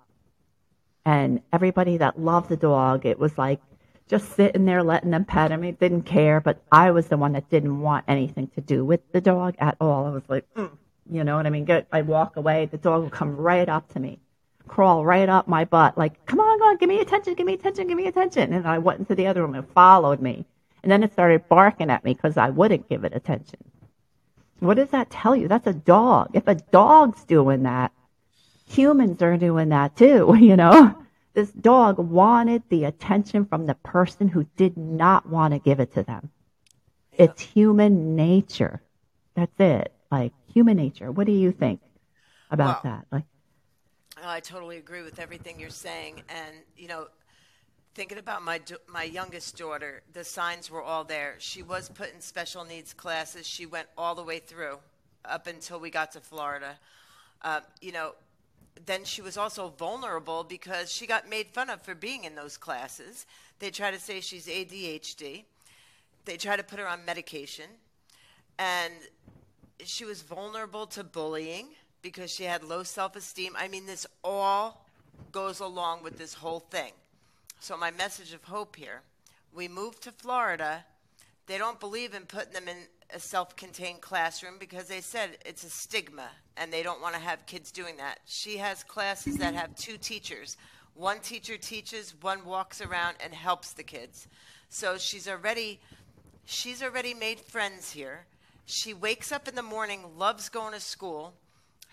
and 1.06 1.42
everybody 1.54 1.98
that 1.98 2.20
loved 2.20 2.50
the 2.50 2.58
dog, 2.58 3.06
it 3.06 3.20
was 3.20 3.38
like 3.38 3.62
just 4.08 4.36
sitting 4.36 4.66
there 4.66 4.84
letting 4.84 5.12
them 5.12 5.26
pet 5.26 5.52
him. 5.52 5.64
He 5.64 5.72
didn't 5.72 6.04
care, 6.04 6.42
but 6.42 6.62
I 6.72 6.92
was 6.92 7.08
the 7.08 7.18
one 7.18 7.34
that 7.34 7.50
didn't 7.50 7.80
want 7.80 8.06
anything 8.08 8.48
to 8.56 8.62
do 8.62 8.84
with 8.84 9.02
the 9.12 9.22
dog 9.22 9.56
at 9.60 9.78
all. 9.80 10.06
I 10.06 10.10
was 10.10 10.24
like, 10.28 10.46
mm. 10.56 10.72
you 11.10 11.24
know 11.24 11.38
what 11.38 11.46
I 11.46 11.50
mean? 11.50 11.66
Get, 11.66 11.88
I'd 11.92 12.08
walk 12.08 12.38
away. 12.38 12.66
The 12.66 12.78
dog 12.78 13.04
would 13.04 13.12
come 13.12 13.36
right 13.36 13.68
up 13.68 13.92
to 13.94 14.00
me, 14.00 14.20
crawl 14.68 15.06
right 15.06 15.30
up 15.30 15.48
my 15.48 15.66
butt, 15.66 15.98
like, 15.98 16.26
come 16.26 16.40
on, 16.40 16.60
go 16.60 16.66
on, 16.66 16.78
give 16.78 16.90
me 16.90 17.00
attention, 17.00 17.34
give 17.36 17.48
me 17.48 17.54
attention, 17.54 17.88
give 17.88 17.98
me 17.98 18.08
attention. 18.08 18.54
And 18.54 18.68
I 18.68 18.80
went 18.80 19.00
into 19.00 19.16
the 19.16 19.28
other 19.28 19.42
room 19.42 19.56
and 19.56 19.68
followed 19.70 20.22
me. 20.22 20.46
And 20.84 20.92
then 20.92 21.04
it 21.04 21.14
started 21.14 21.50
barking 21.50 21.90
at 21.90 22.04
me 22.04 22.14
because 22.14 22.38
I 22.38 22.52
wouldn't 22.52 22.90
give 22.90 23.04
it 23.04 23.16
attention. 23.16 23.60
What 24.60 24.76
does 24.76 24.90
that 24.90 25.10
tell 25.10 25.36
you? 25.36 25.48
That's 25.48 25.68
a 25.68 25.74
dog. 25.74 26.30
If 26.34 26.48
a 26.48 26.56
dog's 26.56 27.24
doing 27.26 27.64
that, 27.64 27.92
humans 28.66 29.22
are 29.22 29.38
doing 29.38 29.70
that 29.70 29.96
too, 29.96 30.36
you 30.40 30.56
know? 30.56 30.96
This 31.34 31.52
dog 31.52 32.00
wanted 32.00 32.64
the 32.70 32.86
attention 32.86 33.46
from 33.46 33.66
the 33.66 33.76
person 33.76 34.30
who 34.30 34.46
did 34.56 34.78
not 34.78 35.28
want 35.28 35.54
to 35.54 35.60
give 35.60 35.82
it 35.82 35.94
to 35.94 36.04
them. 36.04 36.30
Yeah. 37.12 37.26
It's 37.26 37.42
human 37.42 38.16
nature. 38.16 38.82
That's 39.36 39.60
it. 39.60 39.92
Like 40.10 40.32
human 40.54 40.78
nature. 40.78 41.12
What 41.12 41.28
do 41.28 41.34
you 41.34 41.52
think 41.52 41.82
about 42.52 42.84
that? 42.84 43.06
Like 43.12 43.26
I 44.24 44.40
totally 44.40 44.78
agree 44.78 45.02
with 45.02 45.20
everything 45.20 45.60
you're 45.60 45.70
saying 45.70 46.24
and 46.30 46.56
you 46.78 46.88
know 46.88 47.08
thinking 47.96 48.18
about 48.18 48.44
my 48.44 48.62
my 48.88 49.04
youngest 49.04 49.58
daughter, 49.58 50.04
the 50.14 50.24
signs 50.24 50.70
were 50.70 50.82
all 50.82 51.04
there. 51.04 51.36
She 51.40 51.64
was 51.64 51.90
put 51.90 52.14
in 52.14 52.22
special 52.22 52.64
needs 52.64 52.94
classes. 52.94 53.48
She 53.48 53.66
went 53.66 53.88
all 53.98 54.16
the 54.16 54.24
way 54.24 54.40
through 54.40 54.80
up 55.24 55.48
until 55.48 55.80
we 55.80 55.90
got 55.90 56.12
to 56.12 56.22
Florida. 56.22 56.78
Uh, 57.42 57.62
you 57.82 57.92
know, 57.92 58.14
then 58.84 59.06
she 59.06 59.22
was 59.22 59.38
also 59.38 59.70
vulnerable 59.70 60.44
because 60.44 60.92
she 60.92 61.08
got 61.08 61.30
made 61.30 61.48
fun 61.48 61.70
of 61.70 61.82
for 61.82 61.96
being 61.96 62.26
in 62.26 62.36
those 62.36 62.58
classes. 62.58 63.26
They 63.60 63.70
try 63.70 63.92
to 63.92 64.00
say 64.00 64.20
she's 64.20 64.48
ADHD. 64.48 65.44
They 66.26 66.38
try 66.38 66.58
to 66.58 66.64
put 66.64 66.80
her 66.80 66.88
on 66.88 67.06
medication. 67.06 67.66
And 68.60 68.94
she 69.84 70.06
was 70.06 70.22
vulnerable 70.22 70.88
to 70.88 71.04
bullying 71.04 71.68
because 72.02 72.32
she 72.32 72.44
had 72.44 72.64
low 72.64 72.84
self 72.84 73.16
esteem. 73.16 73.54
I 73.58 73.68
mean, 73.68 73.86
this 73.86 74.06
all 74.24 74.86
goes 75.32 75.60
along 75.60 76.04
with 76.04 76.18
this 76.18 76.34
whole 76.34 76.60
thing. 76.60 76.92
So, 77.60 77.78
my 77.78 77.92
message 77.92 78.34
of 78.34 78.44
hope 78.44 78.76
here 78.76 79.02
we 79.54 79.68
moved 79.68 80.04
to 80.04 80.12
Florida. 80.12 80.86
They 81.48 81.58
don't 81.58 81.80
believe 81.80 82.14
in 82.14 82.24
putting 82.24 82.54
them 82.54 82.68
in 82.68 82.78
a 83.14 83.20
self 83.20 83.56
contained 83.56 84.02
classroom 84.02 84.56
because 84.60 84.88
they 84.88 85.02
said 85.02 85.38
it's 85.46 85.64
a 85.64 85.70
stigma 85.70 86.30
and 86.58 86.72
they 86.72 86.84
don't 86.84 87.02
want 87.02 87.16
to 87.16 87.22
have 87.22 87.46
kids 87.46 87.72
doing 87.72 87.98
that. 87.98 88.20
She 88.26 88.58
has 88.58 88.84
classes 88.84 89.38
that 89.38 89.54
have 89.54 89.76
two 89.76 89.98
teachers. 89.98 90.58
One 90.94 91.20
teacher 91.20 91.58
teaches, 91.58 92.16
one 92.22 92.46
walks 92.46 92.82
around 92.82 93.16
and 93.24 93.34
helps 93.34 93.74
the 93.74 93.84
kids. 93.84 94.28
So 94.70 94.98
she's 94.98 95.28
already 95.28 95.80
she's 96.46 96.82
already 96.82 97.14
made 97.14 97.40
friends 97.40 97.92
here. 97.92 98.26
She 98.66 98.94
wakes 98.94 99.32
up 99.32 99.48
in 99.48 99.56
the 99.56 99.62
morning, 99.62 100.18
loves 100.18 100.50
going 100.50 100.74
to 100.74 100.80
school. 100.80 101.34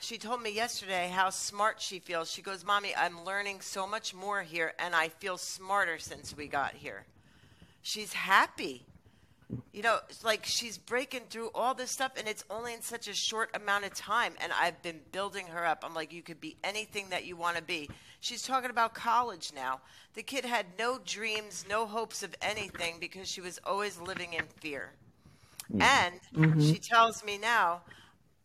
She 0.01 0.19
told 0.19 0.43
me 0.43 0.51
yesterday 0.51 1.09
how 1.09 1.31
smart 1.31 1.81
she 1.81 1.99
feels. 1.99 2.31
She 2.31 2.43
goes, 2.43 2.65
"Mommy, 2.65 2.95
I'm 2.97 3.25
learning 3.25 3.61
so 3.61 3.87
much 3.87 4.15
more 4.15 4.43
here 4.43 4.73
and 4.79 4.95
I 4.95 5.09
feel 5.09 5.39
smarter 5.39 5.99
since 5.99 6.37
we 6.37 6.47
got 6.47 6.75
here." 6.75 7.05
She's 7.83 8.13
happy 8.13 8.87
you 9.73 9.83
know, 9.83 9.99
like 10.25 10.45
she's 10.45 10.79
breaking 10.79 11.23
through 11.31 11.51
all 11.55 11.75
this 11.75 11.91
stuff, 11.91 12.13
and 12.17 12.27
it's 12.27 12.45
only 12.51 12.75
in 12.75 12.83
such 12.83 13.09
a 13.09 13.15
short 13.15 13.55
amount 13.55 13.85
of 13.85 13.95
time. 13.95 14.35
And 14.41 14.53
I've 14.53 14.81
been 14.83 15.01
building 15.13 15.47
her 15.49 15.67
up. 15.67 15.85
I'm 15.87 15.95
like, 15.95 16.13
you 16.13 16.23
could 16.23 16.41
be 16.41 16.57
anything 16.65 17.09
that 17.11 17.25
you 17.25 17.37
want 17.37 17.57
to 17.57 17.63
be. 17.63 17.91
She's 18.21 18.43
talking 18.43 18.71
about 18.71 18.95
college 18.95 19.53
now. 19.55 19.81
The 20.15 20.23
kid 20.23 20.45
had 20.45 20.67
no 20.79 21.01
dreams, 21.05 21.65
no 21.69 21.87
hopes 21.87 22.23
of 22.23 22.35
anything 22.41 22.97
because 23.01 23.29
she 23.29 23.41
was 23.41 23.59
always 23.65 24.01
living 24.01 24.35
in 24.35 24.45
fear. 24.61 24.93
Yeah. 25.73 26.07
And 26.07 26.21
mm-hmm. 26.35 26.61
she 26.61 26.79
tells 26.79 27.25
me 27.25 27.39
now, 27.39 27.83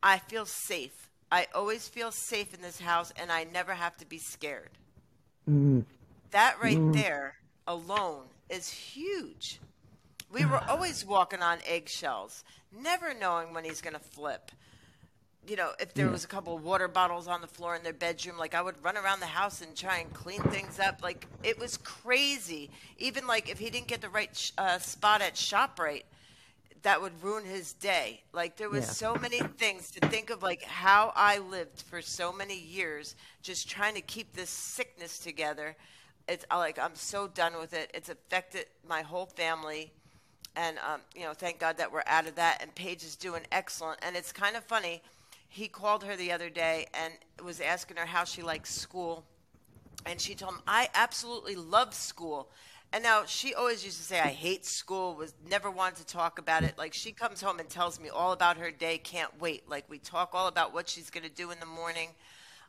I 0.01 0.19
feel 0.19 0.45
safe. 0.45 1.09
I 1.31 1.47
always 1.53 1.87
feel 1.87 2.11
safe 2.11 2.53
in 2.53 2.61
this 2.61 2.79
house, 2.79 3.11
and 3.17 3.31
I 3.31 3.43
never 3.43 3.73
have 3.73 3.97
to 3.97 4.05
be 4.05 4.17
scared. 4.17 4.69
Mm. 5.49 5.83
That 6.31 6.55
right 6.61 6.77
mm. 6.77 6.93
there 6.93 7.35
alone 7.67 8.23
is 8.49 8.69
huge. 8.69 9.59
We 10.31 10.45
were 10.45 10.61
always 10.67 11.05
walking 11.05 11.41
on 11.41 11.59
eggshells, 11.65 12.43
never 12.71 13.13
knowing 13.13 13.53
when 13.53 13.63
he's 13.63 13.81
going 13.81 13.93
to 13.93 13.99
flip. 13.99 14.51
You 15.47 15.55
know, 15.55 15.71
if 15.79 15.93
there 15.93 16.07
yeah. 16.07 16.11
was 16.11 16.25
a 16.25 16.27
couple 16.27 16.57
of 16.57 16.63
water 16.63 16.89
bottles 16.89 17.27
on 17.27 17.39
the 17.39 17.47
floor 17.47 17.75
in 17.75 17.83
their 17.83 17.93
bedroom, 17.93 18.37
like 18.37 18.53
I 18.53 18.61
would 18.61 18.83
run 18.83 18.97
around 18.97 19.21
the 19.21 19.27
house 19.27 19.61
and 19.61 19.73
try 19.73 19.99
and 19.99 20.13
clean 20.13 20.41
things 20.41 20.77
up. 20.79 21.01
Like 21.01 21.25
it 21.43 21.57
was 21.57 21.77
crazy. 21.77 22.69
Even 22.97 23.25
like 23.25 23.49
if 23.49 23.57
he 23.57 23.69
didn't 23.69 23.87
get 23.87 24.01
the 24.01 24.09
right 24.09 24.35
sh- 24.35 24.51
uh, 24.57 24.79
spot 24.79 25.21
at 25.21 25.35
Shoprite, 25.35 26.03
that 26.81 27.01
would 27.01 27.23
ruin 27.23 27.45
his 27.45 27.71
day. 27.73 28.21
Like 28.33 28.57
there 28.57 28.69
was 28.69 28.85
yeah. 28.85 28.91
so 28.91 29.15
many 29.15 29.39
things 29.39 29.91
to 29.91 30.07
think 30.09 30.29
of, 30.29 30.43
like 30.43 30.63
how 30.63 31.13
I 31.15 31.37
lived 31.37 31.81
for 31.83 32.01
so 32.01 32.33
many 32.33 32.59
years, 32.59 33.15
just 33.41 33.69
trying 33.69 33.95
to 33.95 34.01
keep 34.01 34.33
this 34.33 34.49
sickness 34.49 35.19
together. 35.19 35.77
It's 36.27 36.45
like 36.51 36.77
I'm 36.77 36.95
so 36.95 37.27
done 37.27 37.57
with 37.57 37.73
it. 37.73 37.89
It's 37.93 38.09
affected 38.09 38.65
my 38.87 39.01
whole 39.01 39.27
family 39.27 39.93
and 40.57 40.77
um, 40.79 41.01
you 41.15 41.21
know, 41.21 41.33
thank 41.33 41.59
God 41.59 41.77
that 41.77 41.91
we're 41.91 42.03
out 42.07 42.27
of 42.27 42.35
that. 42.35 42.57
And 42.61 42.73
Paige 42.73 43.03
is 43.03 43.15
doing 43.15 43.43
excellent. 43.51 43.99
And 44.01 44.15
it's 44.15 44.31
kind 44.31 44.55
of 44.55 44.63
funny. 44.63 45.01
He 45.47 45.67
called 45.67 46.03
her 46.03 46.15
the 46.15 46.31
other 46.31 46.49
day 46.49 46.87
and 46.93 47.13
was 47.45 47.61
asking 47.61 47.97
her 47.97 48.05
how 48.05 48.25
she 48.25 48.41
likes 48.41 48.73
school, 48.73 49.23
and 50.05 50.19
she 50.19 50.35
told 50.35 50.55
him, 50.55 50.61
"I 50.67 50.89
absolutely 50.93 51.55
love 51.55 51.93
school." 51.93 52.49
And 52.91 53.03
now 53.03 53.25
she 53.25 53.53
always 53.53 53.85
used 53.85 53.97
to 53.97 54.03
say, 54.03 54.19
"I 54.19 54.27
hate 54.27 54.65
school." 54.65 55.15
Was 55.15 55.33
never 55.49 55.71
wanted 55.71 55.97
to 55.97 56.05
talk 56.05 56.39
about 56.39 56.63
it. 56.63 56.77
Like 56.77 56.93
she 56.93 57.11
comes 57.11 57.41
home 57.41 57.59
and 57.59 57.69
tells 57.69 57.99
me 57.99 58.09
all 58.09 58.33
about 58.33 58.57
her 58.57 58.71
day. 58.71 58.97
Can't 58.97 59.39
wait. 59.39 59.69
Like 59.69 59.85
we 59.89 59.99
talk 59.99 60.31
all 60.33 60.47
about 60.47 60.73
what 60.73 60.89
she's 60.89 61.09
going 61.09 61.23
to 61.23 61.29
do 61.29 61.51
in 61.51 61.59
the 61.59 61.65
morning. 61.65 62.09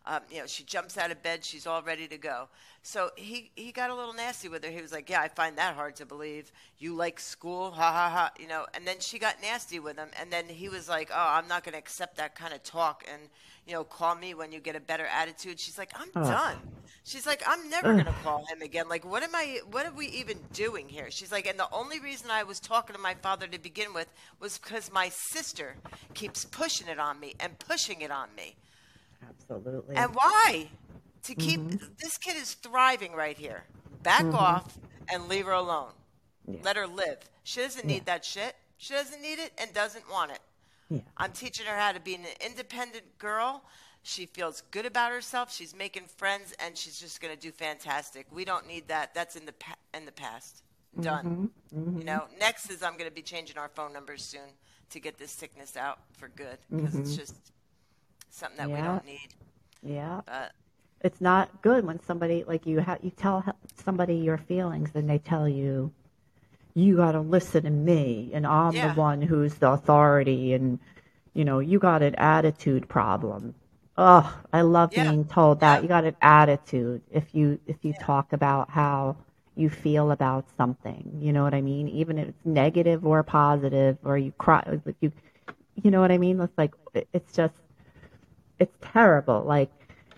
Um, 0.07 0.21
you 0.31 0.39
know, 0.39 0.47
she 0.47 0.65
jumps 0.65 0.97
out 0.97 1.11
of 1.11 1.23
bed, 1.23 1.45
she's 1.45 1.67
all 1.67 1.83
ready 1.83 2.09
to 2.09 2.19
go. 2.19 2.49
So 2.83 3.11
he, 3.17 3.51
he 3.55 3.73
got 3.73 3.91
a 3.91 3.95
little 3.95 4.15
nasty 4.15 4.49
with 4.49 4.65
her. 4.65 4.71
He 4.71 4.81
was 4.81 4.93
like, 4.93 5.11
Yeah, 5.11 5.21
I 5.21 5.29
find 5.29 5.59
that 5.59 5.75
hard 5.75 5.97
to 5.97 6.07
believe. 6.07 6.51
You 6.79 6.95
like 6.95 7.21
school? 7.21 7.71
Ha 7.73 7.93
ha 7.93 8.09
ha. 8.09 8.31
You 8.41 8.49
know, 8.49 8.67
and 8.75 8.87
then 8.87 8.97
she 9.01 9.19
got 9.19 9.37
nasty 9.43 9.79
with 9.79 9.97
him. 9.99 10.09
And 10.19 10.33
then 10.33 10.47
he 10.47 10.69
was 10.69 10.89
like, 10.89 11.11
Oh, 11.13 11.29
I'm 11.31 11.49
not 11.49 11.65
going 11.65 11.73
to 11.73 11.79
accept 11.79 12.17
that 12.17 12.35
kind 12.35 12.55
of 12.55 12.63
talk. 12.63 13.05
And, 13.13 13.23
you 13.67 13.75
know, 13.75 13.85
call 13.85 14.15
me 14.15 14.33
when 14.35 14.53
you 14.53 14.61
get 14.61 14.77
a 14.77 14.81
better 14.81 15.07
attitude. 15.07 15.61
She's 15.61 15.77
like, 15.77 15.91
I'm 15.95 16.11
done. 16.13 16.57
She's 17.05 17.27
like, 17.27 17.43
I'm 17.47 17.69
never 17.71 17.93
going 17.93 18.07
to 18.07 18.15
call 18.23 18.45
him 18.47 18.63
again. 18.63 18.89
Like, 18.89 19.05
what 19.05 19.23
am 19.23 19.35
I, 19.35 19.61
what 19.71 19.87
are 19.87 19.93
we 19.93 20.07
even 20.09 20.39
doing 20.53 20.89
here? 20.89 21.11
She's 21.11 21.33
like, 21.33 21.47
and 21.47 21.59
the 21.59 21.69
only 21.73 22.01
reason 22.01 22.31
I 22.31 22.43
was 22.43 22.61
talking 22.61 22.95
to 22.95 23.01
my 23.01 23.15
father 23.15 23.47
to 23.47 23.59
begin 23.59 23.95
with 23.95 24.09
was 24.41 24.59
because 24.59 24.93
my 24.93 25.09
sister 25.09 25.77
keeps 26.15 26.45
pushing 26.45 26.89
it 26.89 26.99
on 26.99 27.19
me 27.19 27.35
and 27.41 27.59
pushing 27.59 28.01
it 28.03 28.11
on 28.11 28.29
me. 28.37 28.57
Absolutely. 29.27 29.97
And 29.97 30.15
why? 30.15 30.69
To 31.25 31.35
keep 31.35 31.61
mm-hmm. 31.61 31.87
this 32.01 32.19
kid 32.19 32.37
is 32.37 32.55
thriving 32.55 33.13
right 33.13 33.37
here. 33.37 33.65
Back 34.03 34.23
mm-hmm. 34.23 34.37
off 34.37 34.79
and 35.13 35.29
leave 35.29 35.47
her 35.47 35.53
alone. 35.53 35.93
Yeah. 36.47 36.59
Let 36.63 36.77
her 36.77 36.87
live. 36.87 37.19
She 37.45 37.61
doesn't 37.61 37.87
need 37.87 38.05
yeah. 38.07 38.15
that 38.15 38.25
shit. 38.25 38.57
She 38.79 38.95
doesn't 38.95 39.21
need 39.21 39.39
it 39.39 39.53
and 39.59 39.73
doesn't 39.75 40.11
want 40.11 40.31
it. 40.33 40.41
Yeah. 40.89 41.01
I'm 41.17 41.33
teaching 41.33 41.67
her 41.67 41.77
how 41.77 41.93
to 41.93 42.01
be 42.01 42.15
an 42.15 42.23
independent 42.45 43.19
girl. 43.19 43.63
She 44.03 44.27
feels 44.27 44.63
good 44.71 44.87
about 44.87 45.13
herself. 45.13 45.53
She's 45.53 45.75
making 45.75 46.05
friends, 46.17 46.55
and 46.65 46.77
she's 46.77 46.99
just 46.99 47.21
going 47.21 47.35
to 47.35 47.41
do 47.41 47.51
fantastic. 47.51 48.27
We 48.33 48.45
don't 48.45 48.67
need 48.67 48.89
that. 48.89 49.13
That's 49.13 49.37
in 49.37 49.45
the 49.45 49.53
pa- 49.53 49.77
in 49.93 50.07
the 50.07 50.13
past. 50.13 50.63
Done. 50.99 51.51
Mm-hmm. 51.75 51.81
Mm-hmm. 51.81 51.99
You 51.99 52.05
know. 52.05 52.25
Next 52.41 52.71
is 52.71 52.83
I'm 52.83 52.93
going 52.93 53.11
to 53.11 53.15
be 53.15 53.23
changing 53.23 53.59
our 53.59 53.69
phone 53.69 53.93
numbers 53.93 54.25
soon 54.25 54.49
to 54.91 55.01
get 55.01 55.19
this 55.19 55.31
sickness 55.31 55.77
out 55.77 55.99
for 56.13 56.29
good 56.29 56.59
because 56.71 56.95
it's 56.95 57.11
mm-hmm. 57.11 57.21
just 57.21 57.53
something 58.31 58.59
that 58.59 58.69
yeah. 58.69 58.77
we 58.77 58.83
don't 58.83 59.05
need. 59.07 59.29
Yeah. 59.83 60.21
But 60.27 60.53
it's 61.01 61.21
not 61.21 61.63
good 61.63 61.85
when 61.85 62.01
somebody 62.03 62.45
like 62.47 62.67
you 62.67 62.81
have 62.81 62.99
you 63.03 63.11
tell 63.11 63.45
somebody 63.85 64.17
your 64.17 64.39
feelings 64.39 64.91
and 64.95 65.09
they 65.09 65.19
tell 65.19 65.49
you 65.49 65.93
you 66.75 66.97
got 66.97 67.13
to 67.13 67.21
listen 67.21 67.65
to 67.65 67.71
me 67.71 68.31
and 68.35 68.47
I'm 68.47 68.73
yeah. 68.75 68.93
the 68.93 69.01
one 69.01 69.23
who's 69.23 69.55
the 69.55 69.71
authority 69.71 70.53
and 70.55 70.79
you 71.35 71.45
know 71.45 71.59
you 71.61 71.79
got 71.79 72.03
an 72.03 72.15
attitude 72.17 72.89
problem. 72.89 73.55
oh, 73.97 74.33
I 74.53 74.61
love 74.63 74.91
Yeah. 74.93 75.11
being 75.11 75.25
told 75.25 75.61
that. 75.61 75.77
Yeah. 75.77 75.83
You 75.83 75.89
got 75.89 76.05
an 76.05 76.17
attitude 76.23 77.03
if 77.11 77.35
you 77.35 77.59
if 77.67 77.77
you 77.85 77.93
talk 78.01 78.33
about 78.33 78.71
how 78.71 79.17
you 79.57 79.69
feel 79.69 80.13
about 80.13 80.45
something. 80.57 81.19
You 81.21 81.33
know 81.33 81.43
what 81.43 81.53
I 81.55 81.61
mean? 81.63 81.89
Even 81.89 82.17
if 82.19 82.29
it's 82.29 82.47
negative 82.47 83.05
or 83.05 83.23
positive, 83.25 83.99
or 84.05 84.17
you 84.17 84.31
cry, 84.39 84.63
like 84.85 84.95
you, 85.01 85.11
you 85.83 85.91
know 85.91 86.01
what 86.01 86.13
I 86.13 86.19
mean? 86.19 86.41
It's 86.41 86.57
like 86.57 86.75
it's 87.13 87.33
just 87.33 87.55
it's 88.59 88.77
terrible. 88.81 89.43
Like 89.45 89.71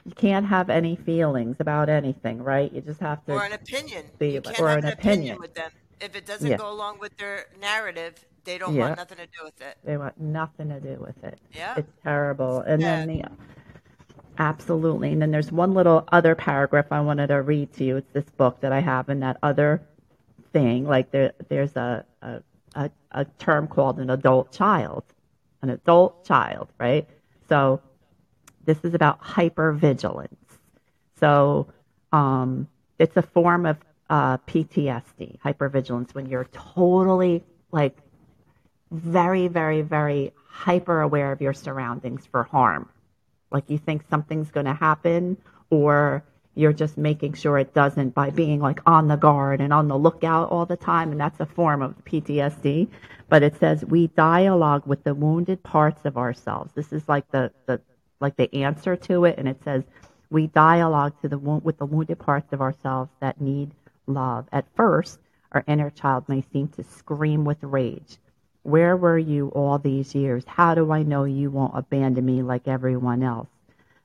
you 0.05 0.12
can't 0.12 0.46
have 0.46 0.70
any 0.70 0.96
feelings 0.96 1.57
about 1.61 1.88
anything, 1.88 2.42
right? 2.42 2.72
You 2.72 2.81
just 2.81 3.00
have 3.00 3.24
to. 3.26 3.33
Or 3.35 3.44
an 3.44 3.53
opinion. 3.53 4.07
be 4.18 4.31
You 4.31 4.40
can't 4.40 4.61
or 4.61 4.68
have 4.68 4.79
an 4.79 4.85
an 4.87 4.92
opinion. 4.92 5.18
opinion. 5.35 5.38
with 5.40 5.55
them. 5.55 5.70
If 6.00 6.16
it 6.16 6.24
doesn't 6.26 6.48
Yeah. 6.50 6.57
go 6.57 6.70
along 6.72 6.98
with 6.98 7.16
their 7.18 7.46
narrative, 7.61 8.14
they 8.44 8.57
don't 8.57 8.74
Yeah. 8.74 8.87
want 8.87 8.96
nothing 8.96 9.18
to 9.18 9.26
do 9.26 9.44
with 9.44 9.61
it. 9.61 9.76
They 9.85 9.96
want 9.98 10.18
nothing 10.18 10.70
to 10.70 10.81
do 10.81 10.96
with 10.98 11.22
it. 11.22 11.38
Yeah. 11.53 11.74
It's 11.76 11.92
terrible. 12.03 12.61
And 12.61 12.83
then 12.83 13.09
the 13.09 13.24
absolutely. 14.38 15.12
And 15.12 15.20
then 15.20 15.31
there's 15.31 15.53
one 15.53 15.74
little 15.74 16.05
other 16.12 16.35
paragraph 16.35 16.87
I 16.90 17.00
wanted 17.00 17.29
to 17.29 17.42
read 17.42 17.72
to 17.74 17.85
you. 17.85 17.96
It's 17.98 18.12
this 18.12 18.24
book 18.31 18.61
that 18.61 18.72
I 18.72 18.81
have 18.81 19.09
and 19.09 19.22
that 19.22 19.37
other 19.42 19.83
thing. 20.53 20.85
Like 20.87 21.11
there 21.11 21.33
there's 21.48 21.76
a 21.76 22.05
a, 22.22 22.40
a, 22.74 22.90
a 23.12 23.24
term 23.38 23.68
called 23.68 23.98
an 23.98 24.11
adult 24.11 24.50
child. 24.53 25.05
An 25.62 25.68
adult 25.70 26.24
child, 26.24 26.68
right? 26.79 27.07
So 27.48 27.83
this 28.70 28.85
is 28.85 28.94
about 28.94 29.20
hypervigilance. 29.20 30.37
So 31.18 31.66
um, 32.12 32.68
it's 33.00 33.16
a 33.16 33.22
form 33.22 33.66
of 33.66 33.78
uh, 34.09 34.38
PTSD, 34.38 35.40
hypervigilance, 35.40 36.14
when 36.14 36.26
you're 36.26 36.48
totally 36.52 37.42
like 37.72 37.96
very, 38.92 39.48
very, 39.48 39.83
very 39.83 40.33
hyper 40.46 41.00
aware 41.00 41.33
of 41.33 41.40
your 41.40 41.52
surroundings 41.52 42.26
for 42.26 42.44
harm. 42.44 42.88
Like 43.50 43.68
you 43.68 43.78
think 43.78 44.04
something's 44.09 44.52
going 44.52 44.66
to 44.66 44.74
happen, 44.74 45.37
or 45.70 46.22
you're 46.54 46.72
just 46.72 46.96
making 46.96 47.35
sure 47.35 47.59
it 47.59 47.74
doesn't 47.74 48.14
by 48.14 48.30
being 48.30 48.61
like 48.61 48.80
on 48.87 49.09
the 49.09 49.16
guard 49.16 49.61
and 49.61 49.72
on 49.72 49.88
the 49.88 49.98
lookout 49.98 50.48
all 50.50 50.66
the 50.66 50.76
time. 50.76 51.11
And 51.11 51.20
that's 51.20 51.40
a 51.40 51.46
form 51.46 51.83
of 51.83 51.96
PTSD. 52.04 52.87
But 53.28 53.42
it 53.42 53.59
says 53.59 53.85
we 53.85 54.06
dialogue 54.09 54.87
with 54.87 55.02
the 55.02 55.14
wounded 55.14 55.61
parts 55.64 56.04
of 56.04 56.16
ourselves. 56.16 56.72
This 56.74 56.92
is 56.92 57.09
like 57.09 57.28
the, 57.33 57.50
the 57.66 57.80
like 58.20 58.37
the 58.37 58.54
answer 58.54 58.96
to 58.96 59.24
it. 59.24 59.38
And 59.38 59.48
it 59.48 59.62
says 59.64 59.85
we 60.30 60.46
dialogue 60.48 61.14
to 61.22 61.28
the 61.28 61.38
with 61.38 61.78
the 61.78 61.87
wounded 61.87 62.18
parts 62.18 62.52
of 62.52 62.61
ourselves 62.61 63.11
that 63.20 63.40
need 63.40 63.72
love. 64.06 64.46
At 64.52 64.66
first, 64.76 65.18
our 65.52 65.64
inner 65.66 65.90
child 65.90 66.28
may 66.28 66.42
seem 66.52 66.68
to 66.68 66.85
scream 66.85 67.44
with 67.44 67.62
rage. 67.62 68.18
Where 68.62 68.96
were 68.96 69.18
you 69.18 69.48
all 69.48 69.78
these 69.78 70.14
years? 70.14 70.44
How 70.46 70.74
do 70.74 70.92
I 70.92 71.02
know 71.02 71.24
you 71.24 71.50
won't 71.50 71.76
abandon 71.76 72.24
me 72.26 72.42
like 72.42 72.68
everyone 72.68 73.22
else? 73.22 73.48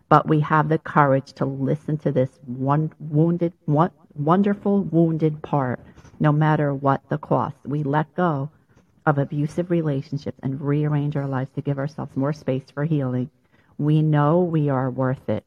But 0.07 0.27
we 0.27 0.39
have 0.41 0.69
the 0.69 0.77
courage 0.77 1.33
to 1.33 1.45
listen 1.45 1.97
to 1.99 2.11
this 2.11 2.39
one 2.45 2.91
wounded, 2.99 3.53
one, 3.65 3.91
wonderful 4.15 4.83
wounded 4.83 5.41
part, 5.41 5.79
no 6.19 6.31
matter 6.31 6.73
what 6.73 7.01
the 7.09 7.17
cost. 7.17 7.57
We 7.65 7.83
let 7.83 8.15
go 8.15 8.49
of 9.05 9.17
abusive 9.17 9.69
relationships 9.69 10.39
and 10.41 10.61
rearrange 10.61 11.15
our 11.15 11.27
lives 11.27 11.51
to 11.55 11.61
give 11.61 11.77
ourselves 11.77 12.15
more 12.15 12.33
space 12.33 12.65
for 12.73 12.85
healing. 12.85 13.29
We 13.77 14.01
know 14.01 14.39
we 14.39 14.69
are 14.69 14.89
worth 14.89 15.29
it. 15.29 15.45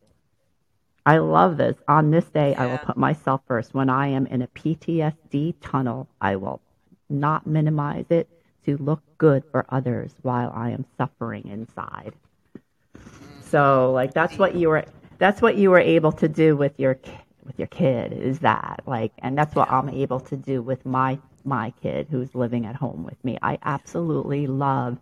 I 1.06 1.18
love 1.18 1.56
this. 1.56 1.76
On 1.88 2.10
this 2.10 2.26
day, 2.26 2.54
I 2.54 2.66
will 2.66 2.78
put 2.78 2.96
myself 2.98 3.40
first. 3.46 3.72
When 3.72 3.88
I 3.88 4.08
am 4.08 4.26
in 4.26 4.42
a 4.42 4.48
PTSD 4.48 5.54
tunnel, 5.62 6.06
I 6.20 6.36
will 6.36 6.60
not 7.08 7.46
minimize 7.46 8.04
it 8.10 8.28
to 8.66 8.76
look 8.76 9.00
good 9.16 9.42
for 9.50 9.64
others 9.70 10.12
while 10.20 10.52
I 10.54 10.70
am 10.70 10.84
suffering 10.98 11.48
inside. 11.48 12.12
So, 13.40 13.92
like 13.92 14.12
that's 14.12 14.36
what 14.36 14.54
you 14.54 14.68
were 14.68 14.84
that's 15.16 15.40
what 15.40 15.56
you 15.56 15.70
were 15.70 15.80
able 15.80 16.12
to 16.12 16.28
do 16.28 16.56
with 16.56 16.78
your 16.78 16.98
with 17.44 17.58
your 17.58 17.68
kid 17.68 18.12
is 18.12 18.40
that 18.40 18.82
like 18.86 19.12
and 19.20 19.36
that's 19.36 19.54
what 19.54 19.70
I'm 19.70 19.88
able 19.88 20.20
to 20.20 20.36
do 20.36 20.60
with 20.60 20.84
my 20.84 21.18
my 21.44 21.72
kid 21.82 22.08
who's 22.10 22.34
living 22.34 22.66
at 22.66 22.76
home 22.76 23.04
with 23.04 23.22
me. 23.24 23.38
I 23.40 23.58
absolutely 23.62 24.46
love 24.46 24.98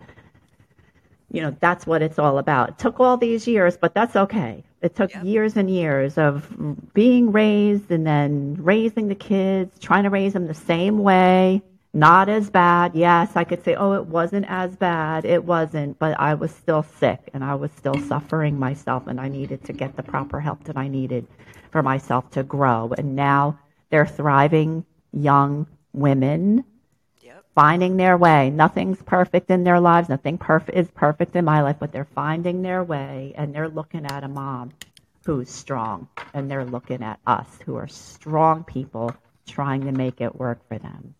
you 1.31 1.43
know, 1.43 1.57
that's 1.61 1.87
what 1.87 2.03
it's 2.03 2.19
all 2.19 2.39
about. 2.39 2.71
It 2.71 2.79
took 2.79 3.01
all 3.01 3.17
these 3.17 3.47
years, 3.47 3.77
but 3.77 3.95
that's 3.95 4.17
okay. 4.17 4.65
It 4.83 4.95
took 4.95 5.12
Yep. 5.15 5.25
years 5.25 5.57
and 5.57 5.71
years 5.71 6.19
of 6.19 6.49
being 6.95 7.33
raised 7.33 7.91
and 7.91 8.07
then 8.07 8.57
raising 8.61 9.09
the 9.09 9.15
kids, 9.15 9.79
trying 9.79 10.05
to 10.05 10.11
raise 10.11 10.33
them 10.35 10.47
the 10.47 10.55
same 10.55 10.99
way, 10.99 11.62
not 11.93 12.29
as 12.29 12.51
bad. 12.51 12.95
Yes, 12.95 13.33
I 13.37 13.45
could 13.45 13.65
say, 13.65 13.75
oh, 13.75 13.93
it 13.95 14.07
wasn't 14.07 14.47
as 14.49 14.77
bad. 14.77 15.25
It 15.25 15.45
wasn't, 15.45 15.99
but 15.99 16.19
I 16.21 16.35
was 16.35 16.53
still 16.53 16.83
sick 16.83 17.31
and 17.35 17.43
I 17.43 17.55
was 17.55 17.73
still 17.73 17.99
suffering 17.99 18.59
myself 18.59 19.07
and 19.07 19.21
I 19.21 19.29
needed 19.29 19.65
to 19.65 19.73
get 19.73 19.97
the 19.97 20.03
proper 20.03 20.41
help 20.41 20.65
that 20.65 20.77
I 20.77 20.89
needed 20.89 21.27
for 21.73 21.83
myself 21.83 22.31
to 22.33 22.43
grow. 22.43 22.93
And 22.97 23.17
now 23.17 23.59
they're 23.91 24.07
thriving 24.07 24.85
young 25.12 25.67
women. 25.93 26.65
Finding 27.57 27.97
their 27.97 28.19
way. 28.19 28.51
Nothing's 28.51 29.03
perfect 29.03 29.51
in 29.51 29.64
their 29.64 29.81
lives. 29.81 30.11
Nothing 30.11 30.38
perfect 30.38 30.79
is 30.79 30.90
perfect 30.92 31.37
in 31.37 31.45
my 31.47 31.62
life, 31.62 31.79
but 31.81 31.92
they're 31.92 32.05
finding 32.14 32.62
their 32.62 32.85
way 32.85 33.35
and 33.37 33.55
they're 33.55 33.71
looking 33.71 34.07
at 34.07 34.25
a 34.25 34.29
mom 34.29 34.73
who's 35.25 35.51
strong 35.51 36.09
and 36.35 36.51
they're 36.51 36.66
looking 36.66 37.03
at 37.03 37.19
us 37.27 37.49
who 37.66 37.77
are 37.77 37.88
strong 37.88 38.64
people 38.64 39.12
trying 39.49 39.83
to 39.87 39.92
make 39.92 40.21
it 40.21 40.37
work 40.37 40.61
for 40.69 40.79
them. 40.79 41.14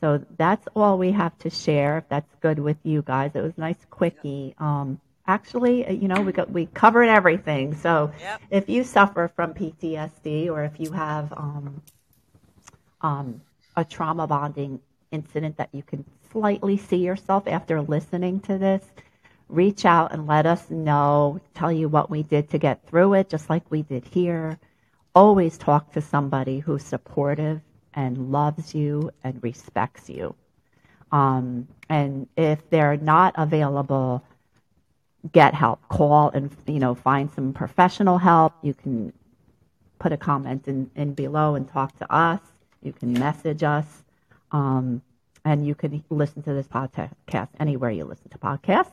So 0.00 0.24
that's 0.38 0.66
all 0.74 0.98
we 0.98 1.12
have 1.12 1.38
to 1.40 1.50
share. 1.50 1.98
If 1.98 2.08
that's 2.08 2.34
good 2.42 2.58
with 2.58 2.78
you 2.84 3.02
guys, 3.02 3.32
it 3.34 3.42
was 3.42 3.56
nice 3.58 3.84
quickie. 3.90 4.54
Um, 4.58 5.00
actually, 5.26 5.90
you 5.94 6.08
know, 6.08 6.22
we 6.22 6.32
got 6.32 6.50
we 6.50 6.66
covered 6.66 7.08
everything. 7.08 7.74
So 7.76 8.12
Yep. 8.20 8.42
if 8.50 8.68
you 8.70 8.84
suffer 8.84 9.30
from 9.36 9.54
PTSD 9.54 10.50
or 10.50 10.64
if 10.64 10.80
you 10.80 10.92
have 10.92 11.32
um, 11.34 11.82
um, 13.02 13.42
a 13.76 13.84
trauma 13.84 14.26
bonding 14.26 14.80
incident 15.10 15.56
that 15.56 15.70
you 15.72 15.82
can 15.82 16.04
slightly 16.30 16.76
see 16.76 16.96
yourself 16.96 17.46
after 17.46 17.80
listening 17.80 18.40
to 18.40 18.58
this, 18.58 18.82
reach 19.48 19.84
out 19.84 20.12
and 20.12 20.26
let 20.26 20.46
us 20.46 20.70
know, 20.70 21.40
tell 21.54 21.72
you 21.72 21.88
what 21.88 22.10
we 22.10 22.22
did 22.22 22.50
to 22.50 22.58
get 22.58 22.86
through 22.86 23.14
it, 23.14 23.28
just 23.28 23.50
like 23.50 23.70
we 23.70 23.82
did 23.82 24.04
here. 24.04 24.58
Always 25.14 25.56
talk 25.58 25.92
to 25.92 26.00
somebody 26.00 26.58
who's 26.58 26.82
supportive 26.82 27.60
and 27.94 28.32
loves 28.32 28.74
you 28.74 29.10
and 29.22 29.42
respects 29.42 30.08
you. 30.08 30.34
Um, 31.12 31.68
and 31.88 32.26
if 32.36 32.68
they're 32.70 32.96
not 32.96 33.34
available, 33.38 34.24
get 35.32 35.54
help. 35.54 35.80
Call 35.88 36.30
and 36.30 36.50
you 36.66 36.80
know 36.80 36.94
find 36.94 37.30
some 37.32 37.52
professional 37.52 38.18
help. 38.18 38.54
You 38.62 38.74
can 38.74 39.12
put 39.98 40.12
a 40.12 40.16
comment 40.16 40.66
in, 40.68 40.90
in 40.96 41.14
below 41.14 41.54
and 41.54 41.70
talk 41.70 41.96
to 41.98 42.12
us. 42.12 42.40
You 42.82 42.92
can 42.92 43.12
message 43.12 43.62
us. 43.62 44.03
Um, 44.54 45.02
and 45.44 45.66
you 45.66 45.74
can 45.74 46.02
listen 46.08 46.42
to 46.44 46.54
this 46.54 46.68
podcast 46.68 47.48
anywhere 47.60 47.90
you 47.90 48.04
listen 48.04 48.30
to 48.30 48.38
podcasts. 48.38 48.92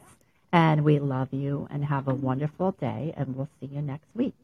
And 0.51 0.83
we 0.83 0.99
love 0.99 1.29
you 1.31 1.67
and 1.71 1.85
have 1.85 2.09
a 2.09 2.13
wonderful 2.13 2.71
day. 2.73 3.13
And 3.15 3.37
we'll 3.37 3.47
see 3.61 3.67
you 3.67 3.81
next 3.81 4.07
week. 4.13 4.40